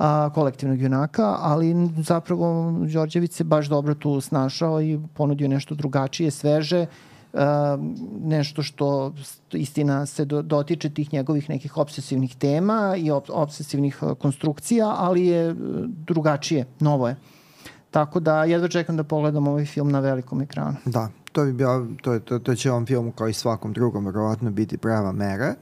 a, 0.00 0.30
kolektivnog 0.34 0.80
junaka, 0.80 1.36
ali 1.40 1.90
zapravo 1.96 2.72
Đorđević 2.92 3.32
se 3.32 3.44
baš 3.44 3.68
dobro 3.68 3.94
tu 3.94 4.20
snašao 4.20 4.82
i 4.82 5.00
ponudio 5.14 5.48
nešto 5.48 5.74
drugačije, 5.74 6.30
sveže, 6.30 6.86
a, 7.34 7.78
nešto 8.22 8.62
što 8.62 9.12
istina 9.52 10.06
se 10.06 10.24
do, 10.24 10.42
dotiče 10.42 10.90
tih 10.90 11.12
njegovih 11.12 11.50
nekih 11.50 11.76
obsesivnih 11.76 12.36
tema 12.36 12.94
i 12.98 13.10
ob, 13.10 13.24
obsesivnih 13.28 14.02
konstrukcija, 14.18 14.94
ali 14.98 15.26
je 15.26 15.54
drugačije, 16.06 16.66
novo 16.80 17.08
je. 17.08 17.16
Tako 17.90 18.20
da 18.20 18.44
jedva 18.44 18.68
čekam 18.68 18.96
da 18.96 19.04
pogledam 19.04 19.48
ovaj 19.48 19.64
film 19.64 19.90
na 19.90 20.00
velikom 20.00 20.40
ekranu. 20.40 20.76
Da, 20.84 21.08
to 21.32 21.44
bi 21.44 21.52
bio, 21.52 21.86
to, 22.02 22.18
to, 22.18 22.38
to 22.38 22.54
će 22.54 22.70
ovom 22.70 22.86
filmu 22.86 23.12
kao 23.12 23.28
i 23.28 23.32
svakom 23.32 23.72
drugom 23.72 24.06
verovatno 24.06 24.50
biti 24.50 24.78
prava 24.78 25.12
mera. 25.12 25.54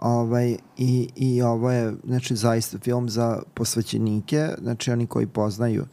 Ovaj, 0.00 0.56
i, 0.76 1.08
I 1.16 1.42
ovo 1.42 1.70
je 1.70 1.94
znači, 2.04 2.36
zaista 2.36 2.78
film 2.78 3.08
za 3.08 3.42
posvećenike, 3.54 4.48
znači 4.62 4.92
oni 4.92 5.06
koji 5.06 5.26
poznaju 5.26 5.86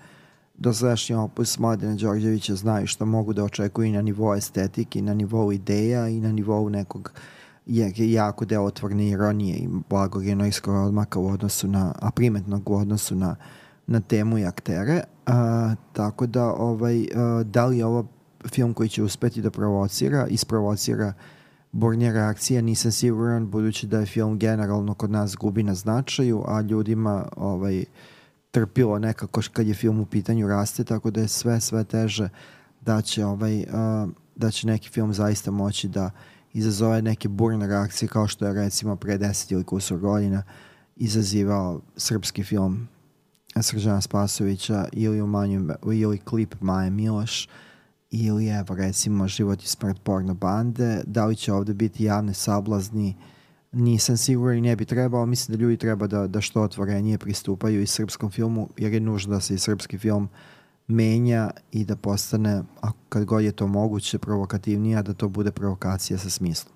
dosadašnji 0.57 1.15
opus 1.15 1.59
Mladena 1.59 1.95
Đorđevića 1.95 2.55
znaju 2.55 2.87
što 2.87 3.05
mogu 3.05 3.33
da 3.33 3.43
očekuju 3.43 3.87
i 3.87 3.91
na 3.91 4.01
nivou 4.01 4.35
estetike, 4.35 4.99
i 4.99 5.01
na 5.01 5.13
nivou 5.13 5.51
ideja, 5.51 6.07
i 6.07 6.19
na 6.19 6.31
nivou 6.31 6.69
nekog 6.69 7.11
je 7.65 8.11
jako 8.11 8.45
delotvorne 8.45 9.07
ironije 9.07 9.57
i 9.57 9.69
blagog 9.89 10.27
enojskog 10.27 10.75
odmaka 10.75 11.19
u 11.19 11.27
odnosu 11.27 11.67
na, 11.67 11.93
a 11.99 12.11
primetnog 12.11 12.69
u 12.69 12.75
odnosu 12.75 13.15
na, 13.15 13.35
na 13.87 13.99
temu 13.99 14.37
i 14.37 14.45
aktere. 14.45 15.01
A, 15.25 15.75
tako 15.93 16.27
da, 16.27 16.45
ovaj, 16.53 17.07
a, 17.15 17.43
da 17.43 17.65
li 17.65 17.77
je 17.77 17.85
ovo 17.85 18.07
film 18.47 18.73
koji 18.73 18.89
će 18.89 19.03
uspeti 19.03 19.41
da 19.41 19.51
provocira, 19.51 20.27
isprovocira 20.27 21.13
burnje 21.75 22.13
reakcije, 22.13 22.61
nisam 22.61 22.91
siguran, 22.91 23.49
budući 23.49 23.87
da 23.87 23.99
je 23.99 24.05
film 24.05 24.39
generalno 24.39 24.93
kod 24.93 25.11
nas 25.11 25.35
gubi 25.35 25.63
na 25.63 25.75
značaju, 25.75 26.43
a 26.47 26.61
ljudima 26.61 27.27
ovaj, 27.35 27.85
trpilo 28.51 28.99
nekako 28.99 29.41
kad 29.53 29.67
je 29.67 29.73
film 29.73 29.99
u 29.99 30.05
pitanju 30.05 30.47
raste, 30.47 30.83
tako 30.83 31.11
da 31.11 31.21
je 31.21 31.27
sve, 31.27 31.61
sve 31.61 31.83
teže 31.83 32.29
da 32.81 33.01
će, 33.01 33.25
ovaj, 33.25 33.59
uh, 33.59 34.09
da 34.35 34.51
će 34.51 34.67
neki 34.67 34.89
film 34.89 35.13
zaista 35.13 35.51
moći 35.51 35.87
da 35.87 36.11
izazove 36.53 37.01
neke 37.01 37.27
burne 37.27 37.67
reakcije 37.67 38.09
kao 38.09 38.27
što 38.27 38.45
je 38.45 38.53
recimo 38.53 38.95
pre 38.95 39.17
10 39.17 39.53
ili 39.53 39.63
kusur 39.63 39.99
godina 39.99 40.43
izazivao 40.95 41.81
srpski 41.97 42.43
film 42.43 42.87
Sržana 43.61 44.01
Spasovića 44.01 44.87
ili, 44.91 45.21
u 45.21 45.27
manju, 45.27 45.67
ili 45.93 46.17
klip 46.17 46.55
Maje 46.61 46.89
Miloš 46.89 47.47
ili 48.11 48.47
evo 48.47 48.75
recimo 48.75 49.27
život 49.27 49.63
i 49.63 49.67
smrt 49.67 49.99
porno 50.03 50.33
bande, 50.33 51.01
da 51.05 51.25
li 51.25 51.35
će 51.35 51.53
ovde 51.53 51.73
biti 51.73 52.03
javne 52.03 52.33
sablazni, 52.33 53.15
nisam 53.71 54.17
siguran 54.17 54.57
i 54.57 54.61
ne 54.61 54.75
bi 54.75 54.85
trebao, 54.85 55.25
mislim 55.25 55.57
da 55.57 55.61
ljudi 55.61 55.77
treba 55.77 56.07
da, 56.07 56.27
da 56.27 56.41
što 56.41 56.61
otvorenije 56.61 57.17
pristupaju 57.17 57.81
i 57.81 57.87
srpskom 57.87 58.31
filmu, 58.31 58.69
jer 58.77 58.93
je 58.93 58.99
nužno 58.99 59.33
da 59.33 59.39
se 59.39 59.53
i 59.53 59.57
srpski 59.57 59.97
film 59.97 60.29
menja 60.87 61.51
i 61.71 61.85
da 61.85 61.95
postane, 61.95 62.63
kad 63.09 63.25
god 63.25 63.43
je 63.43 63.51
to 63.51 63.67
moguće, 63.67 64.17
provokativnija, 64.17 65.01
da 65.01 65.13
to 65.13 65.29
bude 65.29 65.51
provokacija 65.51 66.17
sa 66.17 66.29
smislom. 66.29 66.74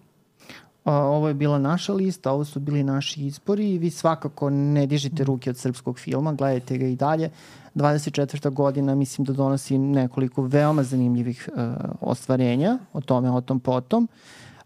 Ovo 0.90 1.28
je 1.28 1.34
bila 1.34 1.60
naša 1.60 1.94
lista, 1.94 2.32
ovo 2.32 2.46
su 2.46 2.60
bili 2.60 2.84
naši 2.84 3.26
izbori 3.26 3.74
i 3.74 3.78
vi 3.78 3.90
svakako 3.90 4.50
ne 4.50 4.86
dižite 4.86 5.24
ruke 5.24 5.50
od 5.50 5.58
srpskog 5.58 6.00
filma, 6.00 6.34
gledajte 6.34 6.78
ga 6.78 6.86
i 6.86 6.96
dalje. 6.96 7.30
24. 7.76 8.54
godina 8.54 8.96
mislim 8.96 9.26
da 9.26 9.34
donosi 9.34 9.78
nekoliko 9.78 10.42
veoma 10.42 10.84
zanimljivih 10.84 11.50
uh, 11.54 11.64
ostvarenja, 12.02 12.78
o 12.94 13.02
tome, 13.02 13.32
o 13.32 13.42
tom 13.42 13.60
potom. 13.60 14.08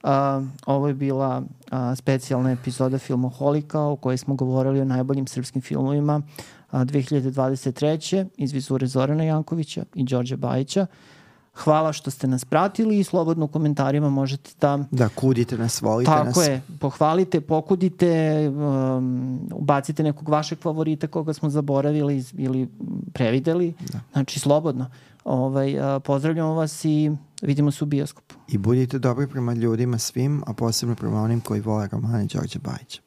Uh, 0.04 0.10
ovo 0.66 0.88
je 0.88 0.94
bila 0.94 1.38
uh, 1.40 1.78
specijalna 1.96 2.52
epizoda 2.52 2.98
Filmoholika 2.98 3.82
u 3.82 3.96
kojoj 3.96 4.18
smo 4.18 4.36
govorili 4.36 4.82
o 4.82 4.86
najboljim 4.86 5.28
srpskim 5.28 5.62
filmovima 5.62 6.22
uh, 6.72 6.80
2023. 6.80 8.26
iz 8.38 8.52
vizure 8.52 8.88
Zorana 8.88 9.24
Jankovića 9.24 9.84
i 9.96 10.04
Đorđa 10.04 10.38
Bajića. 10.38 10.82
Uh, 10.82 11.23
Hvala 11.56 11.94
što 11.94 12.12
ste 12.12 12.28
nas 12.28 12.46
pratili 12.46 13.00
i 13.00 13.04
slobodno 13.04 13.46
u 13.46 13.48
komentarima 13.48 14.10
možete 14.10 14.52
da... 14.62 14.80
Da 14.92 15.10
kudite 15.10 15.58
nas, 15.58 15.82
volite 15.82 16.12
tako 16.12 16.26
nas. 16.26 16.34
Tako 16.34 16.46
je, 16.52 16.62
pohvalite, 16.80 17.42
pokudite, 17.42 18.40
um, 18.50 19.40
ubacite 19.52 20.04
nekog 20.04 20.30
vašeg 20.30 20.60
favorita 20.60 21.08
koga 21.08 21.34
smo 21.34 21.50
zaboravili 21.50 22.24
ili 22.34 22.70
prevideli. 23.14 23.74
Da. 23.92 24.00
Znači, 24.14 24.40
slobodno. 24.40 24.90
Ovaj, 25.24 25.80
uh, 25.80 26.02
pozdravljamo 26.04 26.54
vas 26.54 26.86
i 26.86 27.12
vidimo 27.42 27.72
se 27.72 27.84
u 27.84 27.88
bioskopu. 27.88 28.36
I 28.48 28.58
budite 28.58 29.00
dobri 29.00 29.28
prema 29.28 29.54
ljudima 29.54 29.98
svim, 29.98 30.44
a 30.46 30.54
posebno 30.54 30.96
prema 30.96 31.22
onim 31.22 31.42
koji 31.42 31.62
vole 31.62 31.88
romane 31.92 32.26
Đorđe 32.26 32.60
Bajića. 32.60 33.03